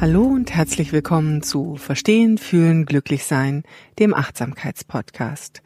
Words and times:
Hallo 0.00 0.22
und 0.22 0.54
herzlich 0.54 0.94
willkommen 0.94 1.42
zu 1.42 1.76
Verstehen, 1.76 2.38
Fühlen, 2.38 2.86
Glücklich 2.86 3.24
Sein, 3.24 3.64
dem 3.98 4.14
Achtsamkeitspodcast. 4.14 5.60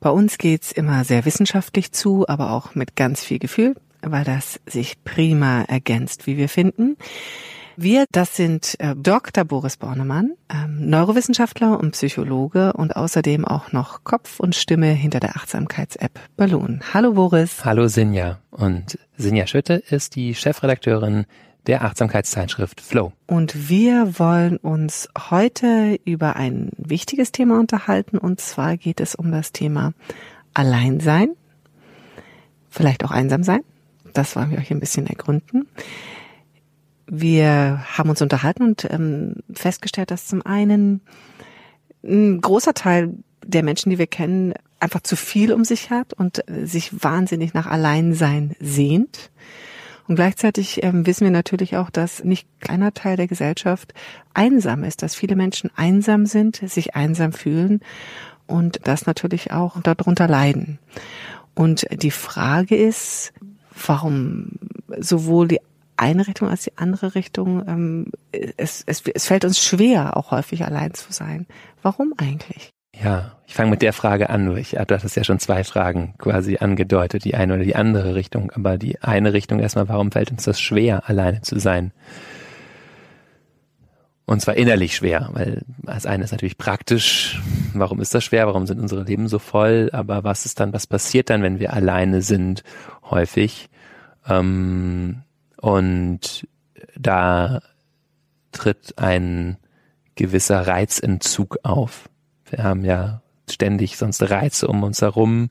Bei 0.00 0.10
uns 0.10 0.36
geht's 0.36 0.72
immer 0.72 1.04
sehr 1.04 1.24
wissenschaftlich 1.24 1.92
zu, 1.92 2.26
aber 2.26 2.50
auch 2.50 2.74
mit 2.74 2.96
ganz 2.96 3.22
viel 3.22 3.38
Gefühl, 3.38 3.76
weil 4.02 4.24
das 4.24 4.58
sich 4.66 5.04
prima 5.04 5.62
ergänzt, 5.62 6.26
wie 6.26 6.36
wir 6.36 6.48
finden. 6.48 6.96
Wir, 7.76 8.06
das 8.10 8.34
sind 8.34 8.74
äh, 8.80 8.96
Dr. 8.96 9.44
Boris 9.44 9.76
Bornemann, 9.76 10.32
ähm, 10.52 10.90
Neurowissenschaftler 10.90 11.78
und 11.78 11.92
Psychologe 11.92 12.72
und 12.72 12.96
außerdem 12.96 13.44
auch 13.44 13.70
noch 13.70 14.02
Kopf 14.02 14.40
und 14.40 14.56
Stimme 14.56 14.88
hinter 14.88 15.20
der 15.20 15.36
Achtsamkeits-App 15.36 16.18
Balloon. 16.36 16.80
Hallo 16.92 17.12
Boris. 17.12 17.64
Hallo 17.64 17.86
Sinja. 17.86 18.40
Und 18.50 18.98
Sinja 19.16 19.46
Schütte 19.46 19.74
ist 19.74 20.16
die 20.16 20.34
Chefredakteurin 20.34 21.26
der 21.68 21.84
Achtsamkeitszeitschrift 21.84 22.80
Flow. 22.80 23.12
Und 23.26 23.68
wir 23.68 24.18
wollen 24.18 24.56
uns 24.56 25.08
heute 25.30 26.00
über 26.04 26.34
ein 26.34 26.70
wichtiges 26.78 27.30
Thema 27.30 27.60
unterhalten 27.60 28.18
und 28.18 28.40
zwar 28.40 28.76
geht 28.76 29.00
es 29.00 29.14
um 29.14 29.30
das 29.30 29.52
Thema 29.52 29.92
Alleinsein, 30.54 31.28
vielleicht 32.70 33.04
auch 33.04 33.10
einsam 33.10 33.44
sein. 33.44 33.60
Das 34.14 34.34
wollen 34.34 34.50
wir 34.50 34.58
euch 34.58 34.70
ein 34.70 34.80
bisschen 34.80 35.06
ergründen. 35.06 35.68
Wir 37.06 37.84
haben 37.96 38.10
uns 38.10 38.22
unterhalten 38.22 38.62
und 38.62 38.86
ähm, 38.90 39.36
festgestellt, 39.52 40.10
dass 40.10 40.26
zum 40.26 40.44
einen 40.44 41.02
ein 42.02 42.40
großer 42.40 42.74
Teil 42.74 43.14
der 43.44 43.62
Menschen, 43.62 43.90
die 43.90 43.98
wir 43.98 44.06
kennen, 44.06 44.54
einfach 44.80 45.02
zu 45.02 45.16
viel 45.16 45.52
um 45.52 45.64
sich 45.64 45.90
hat 45.90 46.14
und 46.14 46.42
sich 46.62 47.02
wahnsinnig 47.02 47.52
nach 47.52 47.66
Alleinsein 47.66 48.54
sehnt. 48.60 49.30
Und 50.08 50.16
gleichzeitig 50.16 50.82
ähm, 50.82 51.06
wissen 51.06 51.24
wir 51.24 51.30
natürlich 51.30 51.76
auch, 51.76 51.90
dass 51.90 52.24
nicht 52.24 52.48
kleiner 52.60 52.94
Teil 52.94 53.16
der 53.16 53.28
Gesellschaft 53.28 53.92
einsam 54.32 54.82
ist, 54.82 55.02
dass 55.02 55.14
viele 55.14 55.36
Menschen 55.36 55.70
einsam 55.76 56.24
sind, 56.24 56.56
sich 56.56 56.96
einsam 56.96 57.32
fühlen 57.32 57.80
und 58.46 58.80
das 58.84 59.06
natürlich 59.06 59.52
auch 59.52 59.80
darunter 59.82 60.26
leiden. 60.26 60.78
Und 61.54 61.86
die 61.92 62.10
Frage 62.10 62.74
ist, 62.74 63.34
warum 63.86 64.52
sowohl 64.98 65.48
die 65.48 65.60
eine 65.98 66.26
Richtung 66.26 66.48
als 66.48 66.62
die 66.62 66.78
andere 66.78 67.14
Richtung, 67.14 67.66
ähm, 67.68 68.06
es, 68.56 68.84
es, 68.86 69.02
es 69.14 69.26
fällt 69.26 69.44
uns 69.44 69.62
schwer, 69.62 70.16
auch 70.16 70.30
häufig 70.30 70.64
allein 70.64 70.94
zu 70.94 71.12
sein. 71.12 71.46
Warum 71.82 72.14
eigentlich? 72.16 72.70
Ja, 73.02 73.32
ich 73.46 73.54
fange 73.54 73.70
mit 73.70 73.82
der 73.82 73.92
Frage 73.92 74.28
an. 74.28 74.56
Ich, 74.56 74.70
du 74.70 74.78
hattest 74.78 75.16
ja 75.16 75.24
schon 75.24 75.38
zwei 75.38 75.64
Fragen 75.64 76.14
quasi 76.18 76.58
angedeutet, 76.58 77.24
die 77.24 77.34
eine 77.34 77.54
oder 77.54 77.64
die 77.64 77.76
andere 77.76 78.14
Richtung. 78.14 78.50
Aber 78.52 78.76
die 78.76 79.00
eine 79.02 79.32
Richtung 79.32 79.60
erstmal, 79.60 79.88
warum 79.88 80.10
fällt 80.12 80.30
uns 80.30 80.44
das 80.44 80.60
schwer, 80.60 81.08
alleine 81.08 81.40
zu 81.42 81.58
sein? 81.58 81.92
Und 84.26 84.42
zwar 84.42 84.56
innerlich 84.56 84.94
schwer, 84.94 85.30
weil 85.32 85.62
als 85.86 86.04
eine 86.04 86.24
ist 86.24 86.32
natürlich 86.32 86.58
praktisch. 86.58 87.40
Warum 87.72 88.00
ist 88.00 88.14
das 88.14 88.24
schwer? 88.24 88.46
Warum 88.46 88.66
sind 88.66 88.80
unsere 88.80 89.04
Leben 89.04 89.28
so 89.28 89.38
voll? 89.38 89.88
Aber 89.92 90.24
was 90.24 90.44
ist 90.44 90.60
dann, 90.60 90.74
was 90.74 90.86
passiert 90.86 91.30
dann, 91.30 91.42
wenn 91.42 91.60
wir 91.60 91.72
alleine 91.72 92.20
sind? 92.20 92.62
Häufig. 93.08 93.70
Ähm, 94.28 95.22
und 95.56 96.46
da 96.94 97.62
tritt 98.52 98.98
ein 98.98 99.56
gewisser 100.14 100.66
Reizentzug 100.66 101.58
auf. 101.62 102.10
Wir 102.50 102.64
haben 102.64 102.84
ja 102.84 103.22
ständig 103.50 103.96
sonst 103.96 104.22
Reize 104.22 104.68
um 104.68 104.82
uns 104.82 105.02
herum, 105.02 105.48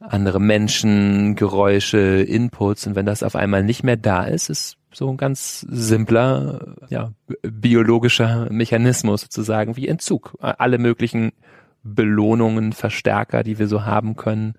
andere 0.00 0.40
Menschen, 0.40 1.36
Geräusche, 1.36 2.22
Inputs 2.22 2.86
und 2.86 2.94
wenn 2.94 3.06
das 3.06 3.22
auf 3.22 3.36
einmal 3.36 3.62
nicht 3.62 3.82
mehr 3.82 3.96
da 3.96 4.24
ist, 4.24 4.48
ist 4.48 4.76
so 4.92 5.08
ein 5.08 5.16
ganz 5.16 5.60
simpler, 5.60 6.74
ja, 6.88 7.12
biologischer 7.42 8.48
Mechanismus 8.50 9.22
sozusagen 9.22 9.76
wie 9.76 9.88
Entzug. 9.88 10.36
Alle 10.40 10.78
möglichen 10.78 11.32
Belohnungen, 11.82 12.72
Verstärker, 12.72 13.42
die 13.42 13.58
wir 13.58 13.68
so 13.68 13.84
haben 13.84 14.16
können, 14.16 14.54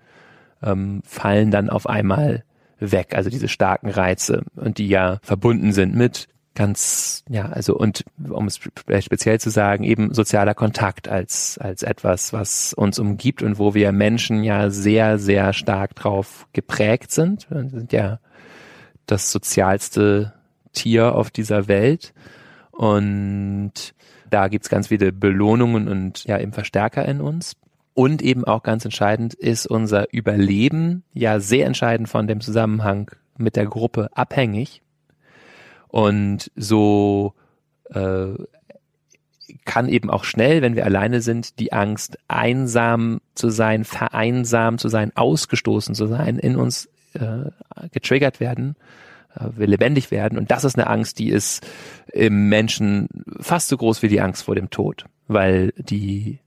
ähm, 0.62 1.02
fallen 1.04 1.50
dann 1.50 1.70
auf 1.70 1.88
einmal 1.88 2.44
weg. 2.78 3.14
Also 3.14 3.30
diese 3.30 3.48
starken 3.48 3.90
Reize 3.90 4.44
und 4.56 4.78
die 4.78 4.88
ja 4.88 5.18
verbunden 5.22 5.72
sind 5.72 5.94
mit 5.94 6.28
ganz, 6.54 7.24
ja, 7.28 7.46
also 7.46 7.76
und 7.76 8.04
um 8.28 8.46
es 8.46 8.56
speziell 8.56 9.40
zu 9.40 9.50
sagen, 9.50 9.84
eben 9.84 10.12
sozialer 10.12 10.54
Kontakt 10.54 11.08
als, 11.08 11.58
als 11.58 11.82
etwas, 11.82 12.32
was 12.32 12.74
uns 12.74 12.98
umgibt 12.98 13.42
und 13.42 13.58
wo 13.58 13.74
wir 13.74 13.92
Menschen 13.92 14.44
ja 14.44 14.70
sehr, 14.70 15.18
sehr 15.18 15.52
stark 15.52 15.94
drauf 15.94 16.46
geprägt 16.52 17.10
sind. 17.10 17.50
Wir 17.50 17.68
sind 17.68 17.92
ja 17.92 18.18
das 19.06 19.32
sozialste 19.32 20.34
Tier 20.72 21.14
auf 21.14 21.30
dieser 21.30 21.68
Welt 21.68 22.12
und 22.70 23.94
da 24.30 24.48
gibt's 24.48 24.70
ganz 24.70 24.88
viele 24.88 25.12
Belohnungen 25.12 25.88
und 25.88 26.24
ja 26.24 26.38
eben 26.38 26.52
Verstärker 26.52 27.04
in 27.06 27.20
uns. 27.20 27.54
Und 27.94 28.22
eben 28.22 28.44
auch 28.44 28.62
ganz 28.62 28.86
entscheidend 28.86 29.34
ist 29.34 29.66
unser 29.66 30.12
Überleben 30.12 31.04
ja 31.12 31.40
sehr 31.40 31.66
entscheidend 31.66 32.08
von 32.08 32.26
dem 32.26 32.40
Zusammenhang 32.40 33.10
mit 33.36 33.56
der 33.56 33.66
Gruppe 33.66 34.08
abhängig. 34.14 34.82
Und 35.92 36.50
so 36.56 37.34
äh, 37.90 38.28
kann 39.66 39.90
eben 39.90 40.08
auch 40.08 40.24
schnell, 40.24 40.62
wenn 40.62 40.74
wir 40.74 40.86
alleine 40.86 41.20
sind, 41.20 41.58
die 41.58 41.74
Angst, 41.74 42.18
einsam 42.28 43.20
zu 43.34 43.50
sein, 43.50 43.84
vereinsamt 43.84 44.80
zu 44.80 44.88
sein, 44.88 45.12
ausgestoßen 45.14 45.94
zu 45.94 46.06
sein, 46.06 46.38
in 46.38 46.56
uns 46.56 46.88
äh, 47.12 47.50
getriggert 47.90 48.40
werden, 48.40 48.74
äh, 49.36 49.48
wir 49.54 49.66
lebendig 49.66 50.10
werden. 50.10 50.38
Und 50.38 50.50
das 50.50 50.64
ist 50.64 50.78
eine 50.78 50.88
Angst, 50.88 51.18
die 51.18 51.28
ist 51.28 51.62
im 52.10 52.48
Menschen 52.48 53.08
fast 53.38 53.68
so 53.68 53.76
groß 53.76 54.02
wie 54.02 54.08
die 54.08 54.22
Angst 54.22 54.44
vor 54.44 54.54
dem 54.54 54.70
Tod, 54.70 55.04
weil 55.28 55.74
die 55.76 56.38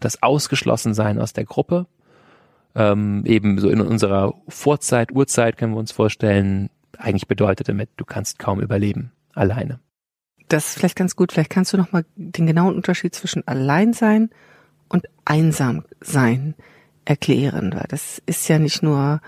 das 0.00 0.22
Ausgeschlossensein 0.22 1.18
aus 1.18 1.34
der 1.34 1.44
Gruppe, 1.44 1.86
ähm, 2.74 3.22
eben 3.26 3.58
so 3.58 3.68
in 3.68 3.82
unserer 3.82 4.32
Vorzeit, 4.48 5.12
Urzeit 5.12 5.58
können 5.58 5.74
wir 5.74 5.78
uns 5.78 5.92
vorstellen, 5.92 6.70
eigentlich 6.98 7.28
bedeutet 7.28 7.68
damit, 7.68 7.90
du 7.96 8.04
kannst 8.04 8.38
kaum 8.38 8.60
überleben, 8.60 9.12
alleine. 9.34 9.80
Das 10.48 10.68
ist 10.68 10.78
vielleicht 10.78 10.96
ganz 10.96 11.16
gut. 11.16 11.32
Vielleicht 11.32 11.50
kannst 11.50 11.72
du 11.72 11.76
nochmal 11.76 12.04
den 12.16 12.46
genauen 12.46 12.74
Unterschied 12.74 13.14
zwischen 13.14 13.46
Alleinsein 13.46 14.30
und 14.88 15.06
Einsamsein 15.24 16.54
erklären, 17.04 17.72
weil 17.74 17.86
das 17.88 18.22
ist 18.26 18.48
ja 18.48 18.58
nicht 18.58 18.82
nur 18.82 19.20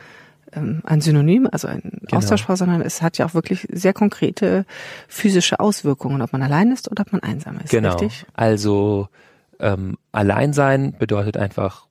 ähm, 0.52 0.82
ein 0.84 1.00
Synonym, 1.00 1.49
also 1.50 1.69
ein 1.69 2.00
genau. 2.02 2.19
Austauschbar, 2.19 2.56
sondern 2.56 2.81
es 2.82 3.02
hat 3.02 3.19
ja 3.19 3.26
auch 3.26 3.34
wirklich 3.34 3.67
sehr 3.72 3.93
konkrete 3.93 4.67
physische 5.08 5.60
Auswirkungen, 5.60 6.22
ob 6.22 6.32
man 6.32 6.43
allein 6.43 6.70
ist 6.70 6.90
oder 6.90 7.02
ob 7.02 7.12
man 7.12 7.22
einsam 7.22 7.58
ist. 7.58 7.70
Genau. 7.70 7.93
Richtig? 7.93 8.26
Also 8.34 9.08
ähm, 9.58 9.96
Alleinsein 10.12 10.94
bedeutet 10.99 11.37
einfach 11.37 11.87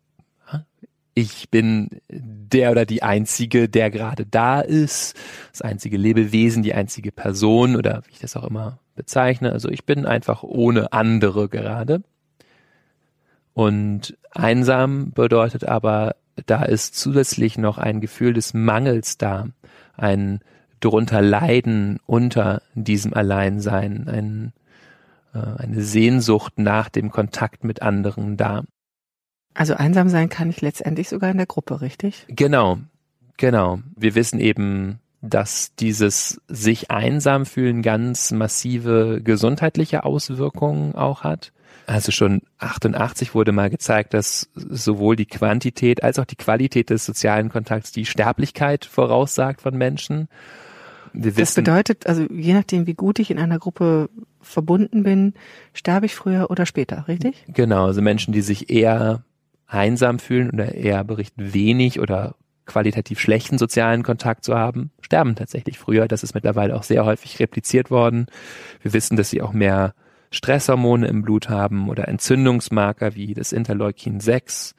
ich 1.16 1.50
bin 1.50 1.90
der 2.10 2.72
oder 2.72 2.86
die 2.86 3.04
Einzige, 3.04 3.70
der 3.70 3.92
gerade 3.92 4.26
da 4.26 4.62
ist, 4.62 5.16
das 5.52 5.62
einzige 5.62 5.98
Lebewesen, 5.98 6.64
die 6.64 6.74
einzige 6.74 7.12
Person 7.12 7.76
oder 7.76 8.02
wie 8.08 8.14
ich 8.14 8.20
das 8.20 8.36
auch 8.36 8.44
immer 8.44 8.80
bezeichne. 8.96 9.52
Also 9.52 9.70
ich 9.70 9.86
bin 9.86 10.06
einfach 10.06 10.44
ohne 10.44 10.92
andere 10.92 11.50
gerade. 11.50 12.02
Und 13.54 14.18
einsam 14.32 15.12
bedeutet 15.12 15.66
aber, 15.66 16.16
da 16.48 16.64
ist 16.64 16.96
zusätzlich 16.96 17.58
noch 17.60 17.78
ein 17.78 18.02
Gefühl 18.02 18.34
des 18.34 18.56
Mangels 18.56 19.18
da, 19.20 19.48
ein 19.96 20.40
drunter 20.80 21.22
Leiden 21.22 22.00
unter 22.08 22.64
diesem 22.74 23.14
Alleinsein, 23.14 24.08
ein 24.08 24.54
äh, 25.34 25.40
eine 25.58 25.82
Sehnsucht 25.82 26.54
nach 26.58 26.90
dem 26.90 27.12
Kontakt 27.12 27.64
mit 27.64 27.82
anderen 27.82 28.38
da. 28.38 28.64
Also 29.54 29.76
einsam 29.76 30.10
sein 30.10 30.30
kann 30.30 30.50
ich 30.50 30.62
letztendlich 30.62 31.10
sogar 31.10 31.32
in 31.32 31.38
der 31.38 31.46
Gruppe, 31.46 31.82
richtig? 31.82 32.26
Genau, 32.28 32.80
genau. 33.38 33.80
Wir 33.96 34.16
wissen 34.16 34.40
eben, 34.40 35.00
dass 35.22 35.74
dieses 35.76 36.42
sich 36.48 36.92
einsam 36.92 37.46
fühlen 37.46 37.82
ganz 37.82 38.32
massive 38.32 39.22
gesundheitliche 39.24 40.04
Auswirkungen 40.04 40.96
auch 40.96 41.24
hat. 41.24 41.54
Also 41.86 42.12
schon 42.12 42.42
88 42.60 43.36
wurde 43.36 43.52
mal 43.52 43.70
gezeigt, 43.70 44.14
dass 44.14 44.50
sowohl 44.56 45.16
die 45.16 45.26
Quantität 45.26 46.04
als 46.04 46.20
auch 46.20 46.26
die 46.26 46.36
Qualität 46.36 46.90
des 46.90 47.06
sozialen 47.06 47.50
Kontakts 47.50 47.92
die 47.92 48.06
Sterblichkeit 48.06 48.86
voraussagt 48.86 49.62
von 49.62 49.78
Menschen. 49.78 50.28
Wir 51.14 51.32
das 51.32 51.54
bedeutet, 51.54 52.08
also 52.08 52.26
je 52.32 52.54
nachdem, 52.54 52.88
wie 52.88 52.96
gut 52.96 53.20
ich 53.20 53.30
in 53.30 53.38
einer 53.38 53.60
Gruppe 53.60 54.10
verbunden 54.42 55.04
bin, 55.04 55.34
sterbe 55.74 56.06
ich 56.06 56.16
früher 56.16 56.50
oder 56.50 56.66
später, 56.66 57.08
richtig? 57.08 57.46
Genau, 57.48 57.86
also 57.86 58.02
Menschen, 58.02 58.34
die 58.34 58.42
sich 58.42 58.70
eher 58.70 59.24
einsam 59.74 60.20
fühlen 60.20 60.52
oder 60.52 60.76
eher 60.76 61.04
berichten 61.04 61.54
wenig 61.54 62.00
oder 62.00 62.36
qualitativ 62.66 63.20
schlechten 63.20 63.58
sozialen 63.58 64.04
Kontakt 64.04 64.46
zu 64.46 64.56
haben, 64.56 64.92
sterben 65.02 65.36
tatsächlich 65.36 65.78
früher. 65.78 66.08
Das 66.08 66.24
ist 66.24 66.34
mittlerweile 66.34 66.76
auch 66.76 66.84
sehr 66.84 67.06
häufig 67.06 67.40
repliziert 67.40 67.92
worden. 67.92 68.28
Wir 68.82 68.94
wissen, 68.94 69.18
dass 69.18 69.30
sie 69.30 69.42
auch 69.42 69.54
mehr 69.54 69.94
Stresshormone 70.32 71.08
im 71.08 71.22
Blut 71.22 71.50
haben 71.50 71.90
oder 71.90 72.08
Entzündungsmarker 72.08 73.16
wie 73.16 73.34
das 73.34 73.52
Interleukin 73.52 74.20
6. 74.20 74.76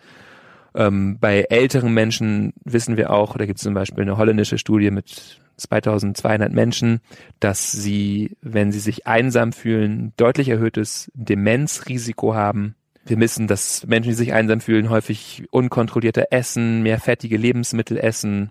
Ähm, 0.74 1.18
bei 1.20 1.42
älteren 1.48 1.94
Menschen 1.94 2.52
wissen 2.64 2.96
wir 2.96 3.10
auch, 3.10 3.36
da 3.36 3.46
gibt 3.46 3.58
es 3.58 3.64
zum 3.64 3.74
Beispiel 3.74 4.02
eine 4.02 4.16
holländische 4.16 4.58
Studie 4.58 4.90
mit 4.90 5.40
2200 5.56 6.52
Menschen, 6.52 7.00
dass 7.38 7.70
sie, 7.70 8.36
wenn 8.40 8.72
sie 8.72 8.80
sich 8.80 9.06
einsam 9.06 9.52
fühlen, 9.52 10.12
deutlich 10.16 10.48
erhöhtes 10.48 11.10
Demenzrisiko 11.14 12.34
haben. 12.34 12.74
Wir 13.06 13.20
wissen, 13.20 13.46
dass 13.46 13.86
Menschen, 13.86 14.10
die 14.10 14.14
sich 14.14 14.32
einsam 14.32 14.60
fühlen, 14.60 14.88
häufig 14.88 15.44
unkontrollierter 15.50 16.26
essen, 16.30 16.82
mehr 16.82 16.98
fettige 16.98 17.36
Lebensmittel 17.36 17.98
essen, 17.98 18.50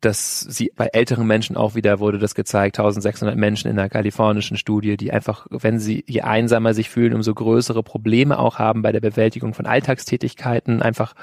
dass 0.00 0.40
sie 0.40 0.72
bei 0.74 0.86
älteren 0.86 1.26
Menschen 1.26 1.56
auch 1.56 1.74
wieder 1.74 1.98
wurde 1.98 2.18
das 2.18 2.34
gezeigt, 2.34 2.78
1600 2.78 3.36
Menschen 3.36 3.70
in 3.70 3.78
einer 3.78 3.90
kalifornischen 3.90 4.56
Studie, 4.56 4.96
die 4.96 5.12
einfach, 5.12 5.46
wenn 5.50 5.78
sie 5.78 6.04
je 6.08 6.22
einsamer 6.22 6.72
sich 6.72 6.88
fühlen, 6.88 7.12
umso 7.12 7.34
größere 7.34 7.82
Probleme 7.82 8.38
auch 8.38 8.58
haben 8.58 8.80
bei 8.80 8.92
der 8.92 9.00
Bewältigung 9.00 9.52
von 9.52 9.66
Alltagstätigkeiten, 9.66 10.80
einfach 10.80 11.14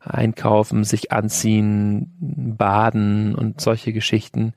einkaufen, 0.00 0.84
sich 0.84 1.12
anziehen, 1.12 2.10
baden 2.18 3.34
und 3.34 3.60
solche 3.60 3.92
Geschichten. 3.92 4.54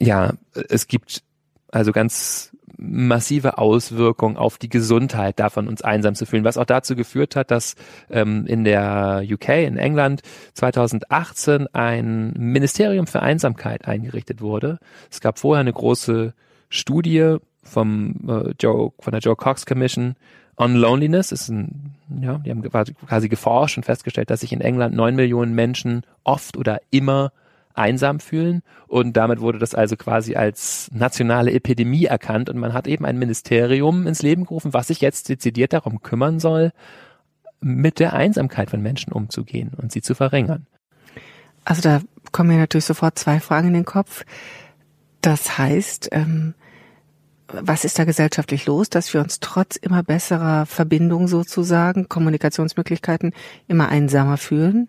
Ja, 0.00 0.34
es 0.68 0.86
gibt 0.86 1.22
also 1.72 1.90
ganz 1.92 2.55
massive 2.78 3.58
Auswirkungen 3.58 4.36
auf 4.36 4.58
die 4.58 4.68
Gesundheit 4.68 5.38
davon, 5.38 5.68
uns 5.68 5.82
einsam 5.82 6.14
zu 6.14 6.26
fühlen, 6.26 6.44
was 6.44 6.58
auch 6.58 6.64
dazu 6.64 6.94
geführt 6.94 7.36
hat, 7.36 7.50
dass 7.50 7.74
ähm, 8.10 8.46
in 8.46 8.64
der 8.64 9.24
UK, 9.28 9.48
in 9.48 9.78
England 9.78 10.22
2018 10.54 11.68
ein 11.72 12.32
Ministerium 12.36 13.06
für 13.06 13.22
Einsamkeit 13.22 13.86
eingerichtet 13.86 14.40
wurde. 14.40 14.78
Es 15.10 15.20
gab 15.20 15.38
vorher 15.38 15.60
eine 15.60 15.72
große 15.72 16.34
Studie 16.68 17.36
vom 17.62 18.14
äh, 18.28 18.54
Joe, 18.60 18.92
von 18.98 19.12
der 19.12 19.20
Joe 19.20 19.36
Cox 19.36 19.66
Commission 19.66 20.14
on 20.56 20.74
Loneliness. 20.74 21.32
Ist 21.32 21.48
ein, 21.48 21.94
ja, 22.20 22.38
die 22.38 22.50
haben 22.50 22.62
quasi 22.62 23.28
geforscht 23.28 23.76
und 23.76 23.84
festgestellt, 23.84 24.30
dass 24.30 24.40
sich 24.40 24.52
in 24.52 24.60
England 24.60 24.94
neun 24.94 25.16
Millionen 25.16 25.54
Menschen 25.54 26.02
oft 26.24 26.56
oder 26.56 26.80
immer 26.90 27.32
einsam 27.76 28.20
fühlen. 28.20 28.62
Und 28.86 29.16
damit 29.16 29.40
wurde 29.40 29.58
das 29.58 29.74
also 29.74 29.96
quasi 29.96 30.36
als 30.36 30.90
nationale 30.92 31.52
Epidemie 31.52 32.04
erkannt. 32.04 32.48
Und 32.48 32.58
man 32.58 32.72
hat 32.72 32.86
eben 32.86 33.04
ein 33.04 33.18
Ministerium 33.18 34.06
ins 34.06 34.22
Leben 34.22 34.44
gerufen, 34.44 34.72
was 34.72 34.88
sich 34.88 35.00
jetzt 35.00 35.28
dezidiert 35.28 35.72
darum 35.72 36.02
kümmern 36.02 36.40
soll, 36.40 36.72
mit 37.60 37.98
der 37.98 38.12
Einsamkeit 38.12 38.70
von 38.70 38.82
Menschen 38.82 39.12
umzugehen 39.12 39.72
und 39.76 39.92
sie 39.92 40.02
zu 40.02 40.14
verringern. 40.14 40.66
Also 41.64 41.82
da 41.82 42.00
kommen 42.32 42.50
mir 42.50 42.58
natürlich 42.58 42.84
sofort 42.84 43.18
zwei 43.18 43.40
Fragen 43.40 43.68
in 43.68 43.74
den 43.74 43.84
Kopf. 43.84 44.24
Das 45.20 45.58
heißt, 45.58 46.10
ähm, 46.12 46.54
was 47.48 47.84
ist 47.84 47.98
da 47.98 48.04
gesellschaftlich 48.04 48.66
los, 48.66 48.90
dass 48.90 49.12
wir 49.14 49.20
uns 49.20 49.40
trotz 49.40 49.76
immer 49.76 50.02
besserer 50.02 50.66
Verbindung 50.66 51.28
sozusagen, 51.28 52.08
Kommunikationsmöglichkeiten, 52.08 53.32
immer 53.68 53.88
einsamer 53.88 54.36
fühlen? 54.36 54.88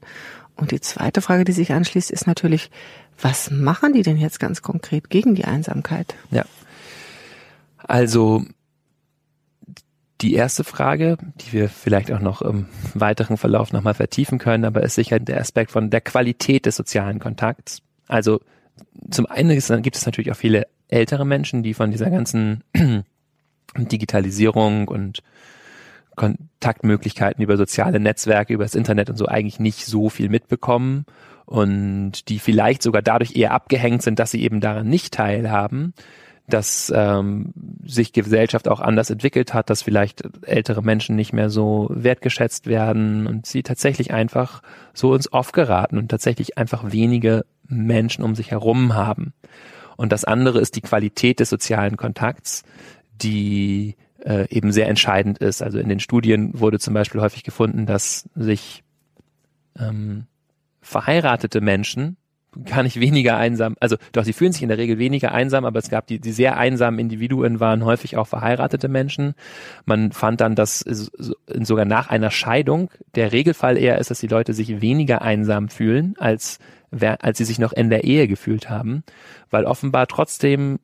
Und 0.57 0.71
die 0.71 0.81
zweite 0.81 1.21
Frage, 1.21 1.45
die 1.45 1.51
sich 1.51 1.71
anschließt, 1.71 2.11
ist 2.11 2.27
natürlich, 2.27 2.71
was 3.21 3.51
machen 3.51 3.93
die 3.93 4.01
denn 4.01 4.17
jetzt 4.17 4.39
ganz 4.39 4.61
konkret 4.61 5.09
gegen 5.09 5.35
die 5.35 5.45
Einsamkeit? 5.45 6.15
Ja. 6.31 6.45
Also 7.77 8.43
die 10.21 10.33
erste 10.33 10.63
Frage, 10.63 11.17
die 11.41 11.53
wir 11.53 11.69
vielleicht 11.69 12.11
auch 12.11 12.19
noch 12.19 12.41
im 12.41 12.65
weiteren 12.95 13.37
Verlauf 13.37 13.71
nochmal 13.71 13.93
vertiefen 13.93 14.39
können, 14.39 14.65
aber 14.65 14.81
ist 14.81 14.95
sicher 14.95 15.19
der 15.19 15.39
Aspekt 15.39 15.71
von 15.71 15.91
der 15.91 16.01
Qualität 16.01 16.65
des 16.65 16.75
sozialen 16.75 17.19
Kontakts. 17.19 17.81
Also 18.07 18.41
zum 19.11 19.27
einen 19.27 19.49
gibt 19.81 19.95
es 19.95 20.05
natürlich 20.05 20.31
auch 20.31 20.37
viele 20.37 20.67
ältere 20.87 21.25
Menschen, 21.25 21.61
die 21.61 21.75
von 21.75 21.91
dieser 21.91 22.09
ganzen 22.09 22.63
Digitalisierung 23.77 24.87
und 24.87 25.21
Kontaktmöglichkeiten 26.17 27.41
über 27.41 27.55
soziale 27.55 28.01
Netzwerke, 28.01 28.53
über 28.53 28.65
das 28.65 28.75
Internet 28.75 29.09
und 29.09 29.15
so 29.15 29.27
eigentlich 29.27 29.59
nicht 29.59 29.85
so 29.85 30.09
viel 30.09 30.27
mitbekommen 30.27 31.05
und 31.45 32.27
die 32.27 32.39
vielleicht 32.39 32.83
sogar 32.83 33.01
dadurch 33.01 33.37
eher 33.37 33.53
abgehängt 33.53 34.01
sind, 34.01 34.19
dass 34.19 34.31
sie 34.31 34.43
eben 34.43 34.59
daran 34.59 34.89
nicht 34.89 35.13
teilhaben, 35.13 35.93
dass 36.49 36.91
ähm, 36.95 37.53
sich 37.85 38.13
Gesellschaft 38.13 38.67
auch 38.67 38.79
anders 38.79 39.09
entwickelt 39.09 39.53
hat, 39.53 39.69
dass 39.69 39.83
vielleicht 39.83 40.23
ältere 40.41 40.81
Menschen 40.81 41.15
nicht 41.15 41.33
mehr 41.33 41.49
so 41.49 41.87
wertgeschätzt 41.89 42.67
werden 42.67 43.27
und 43.27 43.45
sie 43.45 43.63
tatsächlich 43.63 44.11
einfach 44.11 44.61
so 44.93 45.13
ins 45.13 45.31
Off 45.31 45.51
geraten 45.51 45.97
und 45.97 46.09
tatsächlich 46.09 46.57
einfach 46.57 46.91
wenige 46.91 47.45
Menschen 47.67 48.23
um 48.23 48.33
sich 48.33 48.51
herum 48.51 48.95
haben. 48.95 49.33
Und 49.97 50.11
das 50.11 50.25
andere 50.25 50.59
ist 50.59 50.75
die 50.75 50.81
Qualität 50.81 51.39
des 51.39 51.49
sozialen 51.49 51.97
Kontakts, 51.97 52.63
die 53.21 53.95
äh, 54.27 54.47
eben 54.49 54.71
sehr 54.71 54.87
entscheidend 54.87 55.37
ist. 55.37 55.61
Also 55.61 55.79
in 55.79 55.89
den 55.89 55.99
Studien 55.99 56.51
wurde 56.59 56.79
zum 56.79 56.93
Beispiel 56.93 57.21
häufig 57.21 57.43
gefunden, 57.43 57.85
dass 57.85 58.29
sich 58.35 58.83
ähm, 59.79 60.25
verheiratete 60.81 61.61
Menschen 61.61 62.17
gar 62.65 62.81
nicht 62.81 62.99
weniger 62.99 63.37
einsam, 63.37 63.75
also 63.79 63.97
doch, 64.13 64.23
sie 64.23 64.33
fühlen 64.33 64.51
sich 64.51 64.63
in 64.63 64.69
der 64.69 64.77
Regel 64.77 64.97
weniger 64.97 65.31
einsam, 65.31 65.63
aber 65.65 65.79
es 65.79 65.89
gab 65.89 66.07
die, 66.07 66.19
die 66.19 66.31
sehr 66.31 66.57
einsamen 66.57 66.99
Individuen 66.99 67.59
waren 67.59 67.85
häufig 67.85 68.17
auch 68.17 68.27
verheiratete 68.27 68.87
Menschen. 68.87 69.35
Man 69.85 70.11
fand 70.11 70.41
dann, 70.41 70.55
dass 70.55 70.79
sogar 70.79 71.85
nach 71.85 72.09
einer 72.09 72.31
Scheidung 72.31 72.89
der 73.15 73.31
Regelfall 73.31 73.77
eher 73.77 73.99
ist, 73.99 74.09
dass 74.09 74.19
die 74.19 74.27
Leute 74.27 74.53
sich 74.53 74.81
weniger 74.81 75.21
einsam 75.21 75.69
fühlen, 75.69 76.15
als, 76.17 76.57
als 76.91 77.37
sie 77.37 77.45
sich 77.45 77.59
noch 77.59 77.73
in 77.73 77.89
der 77.89 78.05
Ehe 78.05 78.27
gefühlt 78.27 78.69
haben, 78.69 79.03
weil 79.51 79.65
offenbar 79.65 80.07
trotzdem 80.07 80.79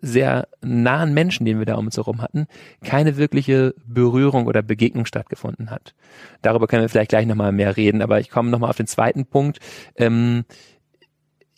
sehr 0.00 0.48
nahen 0.60 1.14
Menschen, 1.14 1.46
den 1.46 1.58
wir 1.58 1.66
da 1.66 1.76
um 1.76 1.86
uns 1.86 1.96
herum 1.96 2.20
hatten, 2.20 2.46
keine 2.84 3.16
wirkliche 3.16 3.74
Berührung 3.86 4.46
oder 4.46 4.62
Begegnung 4.62 5.06
stattgefunden 5.06 5.70
hat. 5.70 5.94
Darüber 6.42 6.66
können 6.66 6.82
wir 6.82 6.88
vielleicht 6.88 7.10
gleich 7.10 7.26
nochmal 7.26 7.52
mehr 7.52 7.76
reden, 7.76 8.02
aber 8.02 8.20
ich 8.20 8.30
komme 8.30 8.50
nochmal 8.50 8.70
auf 8.70 8.76
den 8.76 8.86
zweiten 8.86 9.26
Punkt. 9.26 9.58
Ähm, 9.96 10.44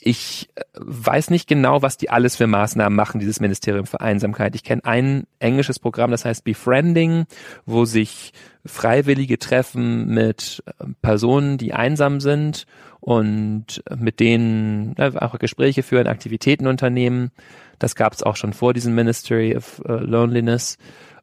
ich 0.04 0.48
weiß 0.74 1.30
nicht 1.30 1.48
genau, 1.48 1.80
was 1.80 1.96
die 1.96 2.10
alles 2.10 2.34
für 2.34 2.48
Maßnahmen 2.48 2.94
machen, 2.94 3.20
dieses 3.20 3.38
Ministerium 3.38 3.86
für 3.86 4.00
Einsamkeit. 4.00 4.56
Ich 4.56 4.64
kenne 4.64 4.84
ein 4.84 5.26
englisches 5.38 5.78
Programm, 5.78 6.10
das 6.10 6.24
heißt 6.24 6.42
Befriending, 6.42 7.26
wo 7.66 7.84
sich 7.84 8.32
Freiwillige 8.66 9.38
treffen 9.38 10.08
mit 10.08 10.64
Personen, 11.02 11.56
die 11.56 11.72
einsam 11.72 12.20
sind 12.20 12.66
und 12.98 13.82
mit 13.96 14.18
denen 14.18 14.96
auch 14.98 15.38
Gespräche 15.38 15.84
führen, 15.84 16.08
Aktivitäten 16.08 16.66
unternehmen. 16.66 17.30
Das 17.78 17.94
gab 17.94 18.12
es 18.12 18.24
auch 18.24 18.36
schon 18.36 18.52
vor 18.52 18.74
diesem 18.74 18.96
Ministry 18.96 19.56
of 19.56 19.80
uh, 19.88 19.92
Loneliness. 19.92 20.78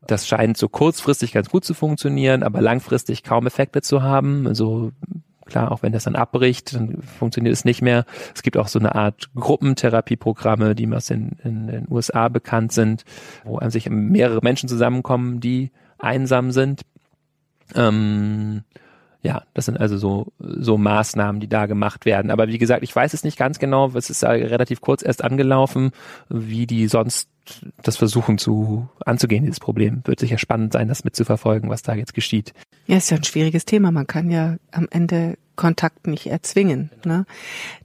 Das 0.08 0.26
scheint 0.28 0.58
so 0.58 0.70
kurzfristig 0.70 1.34
ganz 1.34 1.50
gut 1.50 1.66
zu 1.66 1.74
funktionieren, 1.74 2.44
aber 2.44 2.62
langfristig 2.62 3.24
kaum 3.24 3.46
Effekte 3.46 3.82
zu 3.82 4.02
haben. 4.02 4.48
Also 4.48 4.92
klar, 5.50 5.72
auch 5.72 5.84
wenn 5.84 5.92
das 5.92 6.06
dann 6.06 6.16
abbricht, 6.16 6.76
dann 6.76 7.02
funktioniert 7.02 7.54
es 7.54 7.66
nicht 7.66 7.82
mehr. 7.82 8.06
Es 8.34 8.44
gibt 8.44 8.58
auch 8.58 8.68
so 8.68 8.80
eine 8.80 8.96
Art 8.96 9.30
Gruppentherapieprogramme, 9.36 10.76
die 10.76 10.92
aus 10.94 11.08
den, 11.08 11.38
in 11.44 11.68
den 11.68 11.88
USA 11.90 12.30
bekannt 12.30 12.72
sind, 12.72 13.04
wo 13.44 13.58
an 13.58 13.72
sich 13.72 13.90
mehrere 13.90 14.40
Menschen 14.42 14.70
zusammenkommen, 14.70 15.40
die 15.40 15.72
einsam 15.98 16.52
sind. 16.52 16.82
Ähm, 17.76 18.64
ja, 19.22 19.44
das 19.54 19.66
sind 19.66 19.80
also 19.80 19.98
so, 19.98 20.28
so 20.40 20.78
Maßnahmen, 20.78 21.42
die 21.42 21.50
da 21.50 21.66
gemacht 21.66 22.06
werden. 22.06 22.32
Aber 22.32 22.48
wie 22.48 22.58
gesagt, 22.58 22.84
ich 22.84 22.96
weiß 22.96 23.14
es 23.14 23.24
nicht 23.24 23.38
ganz 23.38 23.60
genau. 23.60 23.92
Es 23.94 24.10
ist 24.10 24.24
relativ 24.24 24.80
kurz 24.80 25.04
erst 25.04 25.24
angelaufen, 25.24 25.92
wie 26.30 26.66
die 26.66 26.88
sonst 26.88 27.28
das 27.82 27.98
versuchen 27.98 28.38
zu 28.38 28.88
anzugehen, 29.06 29.44
dieses 29.44 29.60
Problem. 29.60 30.02
Wird 30.06 30.20
sicher 30.20 30.38
spannend 30.38 30.72
sein, 30.72 30.88
das 30.88 31.04
mitzuverfolgen, 31.04 31.70
was 31.70 31.82
da 31.82 31.96
jetzt 31.96 32.14
geschieht. 32.14 32.54
Ja, 32.88 32.98
ist 32.98 33.10
ja 33.10 33.18
ein 33.18 33.24
schwieriges 33.24 33.66
Thema. 33.66 33.92
Man 33.92 34.08
kann 34.08 34.30
ja 34.30 34.58
am 34.72 34.88
Ende 34.90 35.38
Kontakt 35.60 36.08
nicht 36.08 36.28
erzwingen. 36.28 36.90
Ne? 37.04 37.26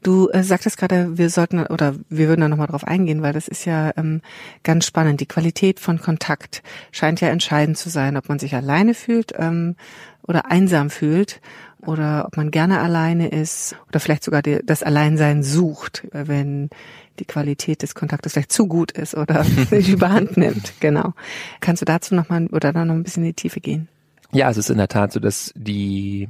Du 0.00 0.28
äh, 0.28 0.45
sagtest 0.45 0.76
gerade, 0.76 1.19
wir 1.19 1.28
sollten 1.28 1.66
oder 1.66 1.97
wir 2.09 2.28
würden 2.28 2.43
da 2.43 2.49
nochmal 2.49 2.69
drauf 2.69 2.87
eingehen, 2.87 3.21
weil 3.21 3.33
das 3.33 3.49
ist 3.49 3.64
ja 3.64 3.90
ähm, 3.97 4.23
ganz 4.62 4.87
spannend. 4.87 5.21
Die 5.21 5.26
Qualität 5.26 5.81
von 5.81 6.00
Kontakt 6.00 6.62
scheint 6.93 7.21
ja 7.21 7.31
entscheidend 7.31 7.76
zu 7.76 7.90
sein, 7.90 8.16
ob 8.16 8.28
man 8.28 8.38
sich 8.38 8.54
alleine 8.54 8.95
fühlt 8.95 9.33
ähm, 9.37 9.75
oder 10.23 10.52
einsam 10.52 10.88
fühlt 10.88 11.40
oder 11.81 12.26
ob 12.28 12.37
man 12.37 12.52
gerne 12.52 12.78
alleine 12.78 13.26
ist 13.26 13.75
oder 13.88 13.99
vielleicht 13.99 14.23
sogar 14.23 14.40
die, 14.40 14.61
das 14.64 14.85
Alleinsein 14.85 15.43
sucht, 15.43 16.07
wenn 16.12 16.71
die 17.19 17.25
Qualität 17.25 17.83
des 17.83 17.97
Kontaktes 17.97 18.35
vielleicht 18.35 18.52
zu 18.52 18.69
gut 18.69 18.93
ist 18.93 19.16
oder 19.16 19.43
sich 19.69 19.88
überhand 19.88 20.37
nimmt. 20.37 20.75
Genau. 20.78 21.12
Kannst 21.59 21.83
du 21.83 21.87
dazu 21.87 22.14
nochmal 22.14 22.47
oder 22.52 22.73
dann 22.73 22.87
noch 22.87 22.95
ein 22.95 23.02
bisschen 23.02 23.25
in 23.25 23.31
die 23.31 23.35
Tiefe 23.35 23.59
gehen? 23.59 23.88
Ja, 24.31 24.49
es 24.49 24.59
ist 24.59 24.71
in 24.71 24.78
der 24.78 24.87
Tat 24.87 25.12
so, 25.12 25.19
dass 25.19 25.52
die 25.57 26.28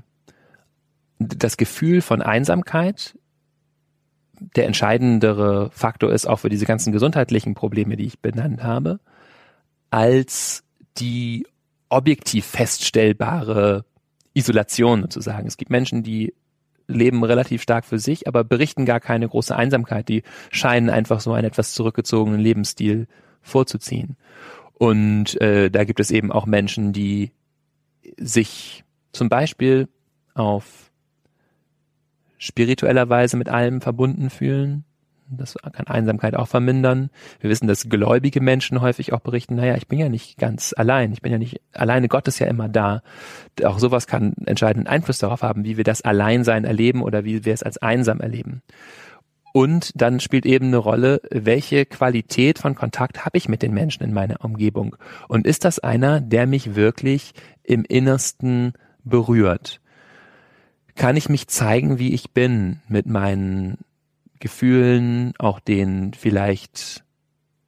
das 1.19 1.57
Gefühl 1.57 2.01
von 2.01 2.23
Einsamkeit 2.23 3.17
der 4.57 4.67
entscheidendere 4.67 5.71
Faktor 5.71 6.13
ist 6.13 6.27
auch 6.27 6.41
für 6.41 6.49
diese 6.49 6.67
ganzen 6.67 6.93
gesundheitlichen 6.93 7.55
Probleme, 7.55 7.97
die 7.97 8.07
ich 8.07 8.21
benannt 8.21 8.63
habe, 8.63 9.01
als 9.91 10.65
die 10.99 11.47
objektiv 11.89 12.45
feststellbare 12.45 13.85
Isolation 14.35 15.03
sozusagen. 15.03 15.47
Es 15.47 15.57
gibt 15.57 15.71
Menschen, 15.71 16.03
die 16.03 16.35
leben 16.87 17.25
relativ 17.25 17.63
stark 17.63 17.85
für 17.85 17.99
sich, 17.99 18.27
aber 18.29 18.45
berichten 18.45 18.85
gar 18.85 19.01
keine 19.01 19.29
große 19.29 19.55
Einsamkeit. 19.55 20.09
Die 20.09 20.23
scheinen 20.51 20.91
einfach 20.91 21.21
so 21.21 21.33
einen 21.33 21.47
etwas 21.47 21.73
zurückgezogenen 21.73 22.41
Lebensstil 22.41 23.07
vorzuziehen. 23.41 24.17
Und 24.75 25.41
äh, 25.41 25.71
da 25.71 25.85
gibt 25.85 26.01
es 26.01 26.11
eben 26.11 26.33
auch 26.33 26.47
Menschen, 26.47 26.93
die 26.93 27.31
sich 28.19 28.85
zum 29.13 29.29
Beispiel 29.29 29.89
auf 30.35 30.91
spiritueller 32.45 33.09
Weise 33.09 33.37
mit 33.37 33.49
allem 33.49 33.81
verbunden 33.81 34.31
fühlen. 34.31 34.85
Das 35.31 35.57
kann 35.73 35.87
Einsamkeit 35.87 36.37
auch 36.37 36.49
vermindern. 36.49 37.09
Wir 37.41 37.49
wissen, 37.49 37.67
dass 37.67 37.89
gläubige 37.89 38.43
Menschen 38.43 38.83
häufig 38.83 39.15
auch 39.15 39.21
berichten, 39.21 39.55
naja, 39.55 39.75
ich 39.77 39.89
bin 39.89 39.99
ja 39.99 40.11
nicht 40.11 40.37
ganz 40.37 40.75
allein. 40.77 41.13
Ich 41.13 41.23
bin 41.23 41.33
ja 41.33 41.39
nicht 41.39 41.63
alleine. 41.73 42.09
Gott 42.09 42.29
ist 42.29 42.39
ja 42.39 42.47
immer 42.47 42.69
da. 42.69 43.03
Auch 43.65 43.79
sowas 43.79 44.07
kann 44.07 44.35
entscheidenden 44.45 44.87
Einfluss 44.87 45.19
darauf 45.19 45.43
haben, 45.43 45.65
wie 45.65 45.79
wir 45.79 45.85
das 45.85 46.03
Alleinsein 46.03 46.65
erleben 46.65 47.03
oder 47.03 47.25
wie 47.25 47.47
wir 47.47 47.55
es 47.55 47.63
als 47.63 47.79
einsam 47.79 48.21
erleben. 48.21 48.63
Und 49.55 49.93
dann 49.95 50.21
spielt 50.21 50.45
eben 50.45 50.67
eine 50.67 50.79
Rolle, 50.79 51.23
welche 51.31 51.87
Qualität 51.87 52.59
von 52.59 52.75
Kontakt 52.75 53.25
habe 53.25 53.39
ich 53.39 53.49
mit 53.49 53.63
den 53.63 53.73
Menschen 53.73 54.03
in 54.03 54.13
meiner 54.13 54.45
Umgebung? 54.45 54.97
Und 55.29 55.47
ist 55.47 55.65
das 55.65 55.79
einer, 55.79 56.21
der 56.21 56.47
mich 56.47 56.75
wirklich 56.75 57.33
im 57.63 57.85
Innersten 57.85 58.75
berührt? 59.05 59.81
Kann 60.97 61.17
ich 61.17 61.29
mich 61.29 61.49
zeigen, 61.49 61.99
wie 61.99 62.15
ich 62.15 62.31
bin, 62.33 62.81
mit 62.89 63.07
meinen 63.07 63.79
Gefühlen, 64.39 65.33
auch 65.39 65.59
den 65.59 66.15
vielleicht 66.15 67.05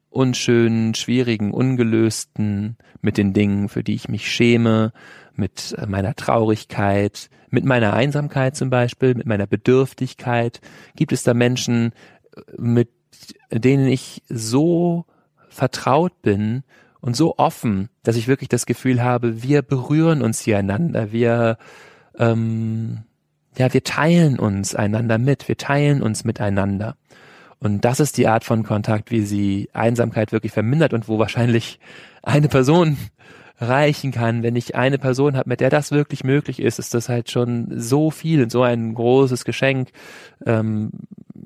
unschönen, 0.09 0.95
schwierigen, 0.95 1.51
ungelösten, 1.51 2.77
mit 3.01 3.17
den 3.17 3.33
Dingen, 3.33 3.69
für 3.69 3.83
die 3.83 3.95
ich 3.95 4.09
mich 4.09 4.31
schäme, 4.31 4.91
mit 5.33 5.75
meiner 5.87 6.15
Traurigkeit, 6.15 7.29
mit 7.49 7.65
meiner 7.65 7.93
Einsamkeit 7.93 8.55
zum 8.55 8.69
Beispiel, 8.69 9.15
mit 9.15 9.27
meiner 9.27 9.47
Bedürftigkeit? 9.47 10.61
Gibt 10.95 11.11
es 11.11 11.23
da 11.23 11.33
Menschen, 11.33 11.91
mit 12.57 12.89
denen 13.51 13.87
ich 13.87 14.23
so 14.29 15.05
vertraut 15.49 16.21
bin 16.21 16.63
und 17.01 17.15
so 17.15 17.37
offen, 17.37 17.89
dass 18.03 18.15
ich 18.15 18.27
wirklich 18.27 18.49
das 18.49 18.65
Gefühl 18.65 19.01
habe, 19.01 19.43
wir 19.43 19.61
berühren 19.61 20.21
uns 20.21 20.41
hier 20.41 20.57
einander, 20.57 21.11
wir 21.11 21.57
ähm, 22.17 23.03
ja, 23.57 23.73
wir 23.73 23.83
teilen 23.83 24.39
uns 24.39 24.75
einander 24.75 25.17
mit, 25.17 25.47
wir 25.47 25.57
teilen 25.57 26.01
uns 26.01 26.23
miteinander. 26.23 26.95
Und 27.59 27.85
das 27.85 27.99
ist 27.99 28.17
die 28.17 28.27
Art 28.27 28.43
von 28.43 28.63
Kontakt, 28.63 29.09
wie 29.09 29.21
sie 29.21 29.69
Einsamkeit 29.73 30.31
wirklich 30.31 30.51
vermindert 30.51 30.93
und 30.93 31.07
wo 31.07 31.17
wahrscheinlich 31.17 31.79
eine 32.21 32.49
Person 32.49 32.97
reichen 33.59 34.11
kann. 34.11 34.43
Wenn 34.43 34.55
ich 34.55 34.75
eine 34.75 34.99
Person 34.99 35.35
habe, 35.35 35.49
mit 35.49 35.59
der 35.59 35.69
das 35.69 35.91
wirklich 35.91 36.23
möglich 36.23 36.61
ist, 36.61 36.77
ist 36.77 36.93
das 36.93 37.09
halt 37.09 37.31
schon 37.31 37.67
so 37.75 38.11
viel 38.11 38.43
und 38.43 38.51
so 38.51 38.61
ein 38.61 38.93
großes 38.93 39.45
Geschenk, 39.45 39.89
ähm, 40.45 40.91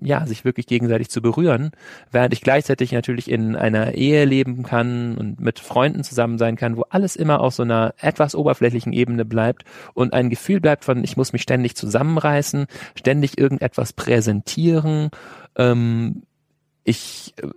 ja, 0.01 0.25
sich 0.25 0.43
wirklich 0.43 0.65
gegenseitig 0.65 1.09
zu 1.09 1.21
berühren, 1.21 1.71
während 2.11 2.33
ich 2.33 2.41
gleichzeitig 2.41 2.91
natürlich 2.91 3.29
in 3.29 3.55
einer 3.55 3.93
Ehe 3.93 4.25
leben 4.25 4.63
kann 4.63 5.15
und 5.15 5.39
mit 5.39 5.59
Freunden 5.59 6.03
zusammen 6.03 6.37
sein 6.37 6.55
kann, 6.55 6.75
wo 6.75 6.85
alles 6.89 7.15
immer 7.15 7.39
auf 7.39 7.53
so 7.53 7.63
einer 7.63 7.93
etwas 7.99 8.35
oberflächlichen 8.35 8.93
Ebene 8.93 9.25
bleibt 9.25 9.63
und 9.93 10.13
ein 10.13 10.29
Gefühl 10.29 10.59
bleibt 10.59 10.85
von, 10.85 11.03
ich 11.03 11.17
muss 11.17 11.33
mich 11.33 11.43
ständig 11.43 11.75
zusammenreißen, 11.75 12.65
ständig 12.95 13.37
irgendetwas 13.37 13.93
präsentieren, 13.93 15.11
ähm, 15.55 16.23
ich 16.83 17.33
äh, 17.37 17.47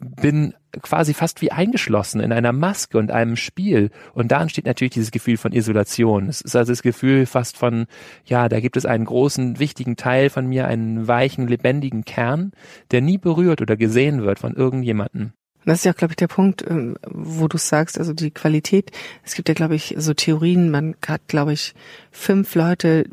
bin 0.00 0.54
quasi 0.82 1.14
fast 1.14 1.42
wie 1.42 1.52
eingeschlossen 1.52 2.20
in 2.20 2.32
einer 2.32 2.52
Maske 2.52 2.98
und 2.98 3.10
einem 3.10 3.36
Spiel. 3.36 3.90
Und 4.14 4.32
da 4.32 4.42
entsteht 4.42 4.66
natürlich 4.66 4.94
dieses 4.94 5.10
Gefühl 5.10 5.36
von 5.36 5.52
Isolation. 5.52 6.28
Es 6.28 6.40
ist 6.40 6.56
also 6.56 6.72
das 6.72 6.82
Gefühl 6.82 7.26
fast 7.26 7.56
von, 7.56 7.86
ja, 8.24 8.48
da 8.48 8.60
gibt 8.60 8.76
es 8.76 8.86
einen 8.86 9.04
großen, 9.04 9.58
wichtigen 9.58 9.96
Teil 9.96 10.30
von 10.30 10.46
mir, 10.46 10.66
einen 10.66 11.06
weichen, 11.06 11.46
lebendigen 11.46 12.04
Kern, 12.04 12.52
der 12.90 13.00
nie 13.00 13.18
berührt 13.18 13.60
oder 13.60 13.76
gesehen 13.76 14.22
wird 14.24 14.38
von 14.38 14.54
irgendjemandem. 14.54 15.32
Das 15.66 15.78
ist 15.78 15.84
ja, 15.84 15.92
glaube 15.92 16.12
ich, 16.12 16.16
der 16.16 16.26
Punkt, 16.26 16.62
ähm, 16.68 16.96
wo 17.08 17.48
du 17.48 17.56
sagst, 17.56 17.98
also 17.98 18.12
die 18.12 18.30
Qualität. 18.30 18.90
Es 19.24 19.34
gibt 19.34 19.48
ja, 19.48 19.54
glaube 19.54 19.74
ich, 19.74 19.94
so 19.96 20.12
Theorien. 20.12 20.70
Man 20.70 20.94
hat, 21.06 21.26
glaube 21.26 21.54
ich, 21.54 21.74
fünf 22.10 22.54
Leute, 22.54 23.06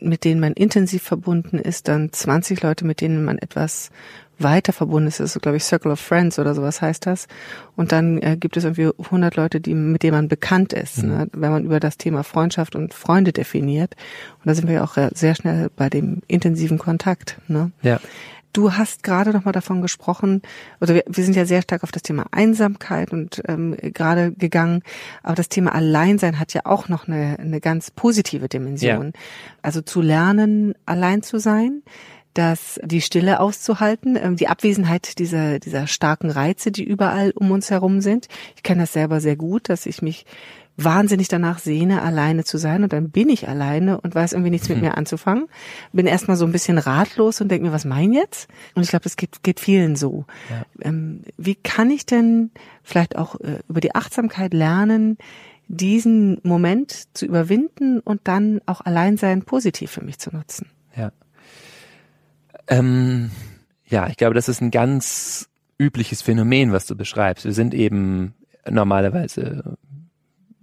mit 0.00 0.24
denen 0.24 0.40
man 0.40 0.52
intensiv 0.52 1.02
verbunden 1.02 1.58
ist, 1.58 1.88
dann 1.88 2.12
20 2.12 2.62
Leute, 2.62 2.84
mit 2.84 3.00
denen 3.00 3.24
man 3.24 3.38
etwas 3.38 3.90
weiter 4.38 4.72
verbunden 4.72 5.08
ist. 5.08 5.20
Das 5.20 5.34
ist, 5.34 5.42
glaube 5.42 5.56
ich, 5.56 5.64
Circle 5.64 5.92
of 5.92 6.00
Friends 6.00 6.38
oder 6.38 6.54
sowas 6.54 6.82
heißt 6.82 7.06
das. 7.06 7.26
Und 7.76 7.92
dann 7.92 8.18
äh, 8.18 8.36
gibt 8.38 8.56
es 8.56 8.64
irgendwie 8.64 8.90
100 9.04 9.36
Leute, 9.36 9.60
die, 9.60 9.74
mit 9.74 10.02
denen 10.02 10.16
man 10.16 10.28
bekannt 10.28 10.72
ist, 10.72 11.02
mhm. 11.02 11.08
ne? 11.08 11.28
wenn 11.32 11.50
man 11.50 11.64
über 11.64 11.80
das 11.80 11.96
Thema 11.96 12.22
Freundschaft 12.22 12.74
und 12.74 12.94
Freunde 12.94 13.32
definiert. 13.32 13.94
Und 14.38 14.46
da 14.46 14.54
sind 14.54 14.68
wir 14.68 14.74
ja 14.74 14.84
auch 14.84 14.96
sehr 15.14 15.34
schnell 15.34 15.70
bei 15.76 15.88
dem 15.88 16.22
intensiven 16.26 16.78
Kontakt. 16.78 17.38
Ne? 17.48 17.72
Ja. 17.82 18.00
Du 18.54 18.72
hast 18.72 19.02
gerade 19.02 19.32
noch 19.32 19.44
mal 19.44 19.50
davon 19.50 19.82
gesprochen, 19.82 20.40
also 20.78 20.94
wir, 20.94 21.02
wir 21.08 21.24
sind 21.24 21.34
ja 21.34 21.44
sehr 21.44 21.60
stark 21.60 21.82
auf 21.82 21.90
das 21.90 22.02
Thema 22.02 22.26
Einsamkeit 22.30 23.10
und 23.12 23.42
ähm, 23.48 23.76
gerade 23.80 24.30
gegangen, 24.30 24.82
aber 25.24 25.34
das 25.34 25.48
Thema 25.48 25.74
Alleinsein 25.74 26.38
hat 26.38 26.54
ja 26.54 26.60
auch 26.62 26.88
noch 26.88 27.08
eine, 27.08 27.36
eine 27.40 27.60
ganz 27.60 27.90
positive 27.90 28.48
Dimension. 28.48 29.06
Ja. 29.06 29.20
Also 29.62 29.80
zu 29.80 30.00
lernen, 30.00 30.74
allein 30.86 31.24
zu 31.24 31.40
sein, 31.40 31.82
dass 32.34 32.80
die 32.84 33.00
Stille 33.00 33.40
auszuhalten, 33.40 34.16
ähm, 34.20 34.36
die 34.36 34.48
Abwesenheit 34.48 35.18
dieser, 35.18 35.58
dieser 35.58 35.86
starken 35.86 36.30
Reize, 36.30 36.72
die 36.72 36.84
überall 36.84 37.32
um 37.34 37.50
uns 37.50 37.70
herum 37.70 38.00
sind. 38.00 38.28
Ich 38.56 38.62
kenne 38.62 38.82
das 38.82 38.92
selber 38.92 39.20
sehr 39.20 39.36
gut, 39.36 39.68
dass 39.68 39.86
ich 39.86 40.02
mich 40.02 40.26
wahnsinnig 40.76 41.28
danach 41.28 41.58
sehne, 41.60 42.02
alleine 42.02 42.44
zu 42.44 42.58
sein 42.58 42.82
und 42.82 42.92
dann 42.92 43.10
bin 43.10 43.28
ich 43.28 43.48
alleine 43.48 44.00
und 44.00 44.14
weiß 44.14 44.32
irgendwie 44.32 44.50
nichts 44.50 44.68
mit 44.68 44.78
hm. 44.78 44.84
mir 44.84 44.96
anzufangen. 44.96 45.46
Bin 45.92 46.06
erstmal 46.06 46.36
so 46.36 46.44
ein 46.44 46.52
bisschen 46.52 46.78
ratlos 46.78 47.40
und 47.40 47.48
denke 47.48 47.66
mir, 47.66 47.72
was 47.72 47.84
mein 47.84 48.12
jetzt? 48.12 48.48
Und 48.74 48.82
ich 48.82 48.88
glaube, 48.88 49.04
das 49.04 49.16
geht, 49.16 49.42
geht 49.42 49.60
vielen 49.60 49.94
so. 49.94 50.24
Ja. 50.50 50.64
Ähm, 50.80 51.22
wie 51.36 51.54
kann 51.54 51.90
ich 51.90 52.06
denn 52.06 52.50
vielleicht 52.82 53.16
auch 53.16 53.40
äh, 53.40 53.60
über 53.68 53.80
die 53.80 53.94
Achtsamkeit 53.94 54.52
lernen, 54.52 55.16
diesen 55.68 56.40
Moment 56.42 57.04
zu 57.14 57.24
überwinden 57.24 58.00
und 58.00 58.22
dann 58.24 58.60
auch 58.66 58.80
Alleinsein 58.80 59.42
positiv 59.42 59.92
für 59.92 60.04
mich 60.04 60.18
zu 60.18 60.34
nutzen? 60.34 60.66
Ja. 60.96 61.12
Ähm, 62.68 63.30
ja, 63.86 64.08
ich 64.08 64.16
glaube, 64.16 64.34
das 64.34 64.48
ist 64.48 64.60
ein 64.60 64.70
ganz 64.70 65.48
übliches 65.78 66.22
Phänomen, 66.22 66.72
was 66.72 66.86
du 66.86 66.96
beschreibst. 66.96 67.44
Wir 67.44 67.52
sind 67.52 67.74
eben 67.74 68.34
normalerweise 68.68 69.76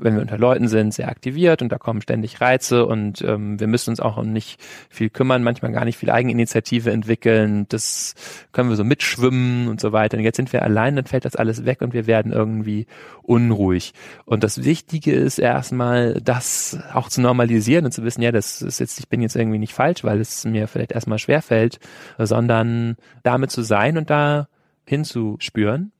wenn 0.01 0.15
wir 0.15 0.21
unter 0.21 0.37
Leuten 0.37 0.67
sind, 0.67 0.93
sehr 0.93 1.09
aktiviert 1.09 1.61
und 1.61 1.71
da 1.71 1.77
kommen 1.77 2.01
ständig 2.01 2.41
Reize 2.41 2.85
und 2.85 3.21
ähm, 3.21 3.59
wir 3.59 3.67
müssen 3.67 3.91
uns 3.91 3.99
auch 3.99 4.17
um 4.17 4.33
nicht 4.33 4.59
viel 4.89 5.09
kümmern, 5.09 5.43
manchmal 5.43 5.71
gar 5.71 5.85
nicht 5.85 5.97
viel 5.97 6.09
Eigeninitiative 6.09 6.91
entwickeln. 6.91 7.65
Das 7.69 8.15
können 8.51 8.69
wir 8.69 8.75
so 8.75 8.83
mitschwimmen 8.83 9.67
und 9.67 9.79
so 9.79 9.91
weiter. 9.91 10.17
Und 10.17 10.23
jetzt 10.23 10.37
sind 10.37 10.51
wir 10.53 10.63
allein, 10.63 10.95
dann 10.95 11.05
fällt 11.05 11.25
das 11.25 11.35
alles 11.35 11.65
weg 11.65 11.81
und 11.81 11.93
wir 11.93 12.07
werden 12.07 12.31
irgendwie 12.31 12.87
unruhig. 13.21 13.93
Und 14.25 14.43
das 14.43 14.63
Wichtige 14.63 15.13
ist 15.13 15.37
erstmal, 15.37 16.19
das 16.21 16.79
auch 16.93 17.09
zu 17.09 17.21
normalisieren 17.21 17.85
und 17.85 17.91
zu 17.91 18.03
wissen, 18.03 18.21
ja, 18.21 18.31
das 18.31 18.61
ist 18.61 18.79
jetzt, 18.79 18.99
ich 18.99 19.07
bin 19.07 19.21
jetzt 19.21 19.35
irgendwie 19.35 19.59
nicht 19.59 19.73
falsch, 19.73 20.03
weil 20.03 20.19
es 20.19 20.45
mir 20.45 20.67
vielleicht 20.67 20.91
erstmal 20.91 21.19
schwerfällt, 21.19 21.79
sondern 22.17 22.95
damit 23.23 23.51
zu 23.51 23.61
sein 23.61 23.97
und 23.97 24.09
da 24.09 24.47
hinzuspüren 24.85 25.91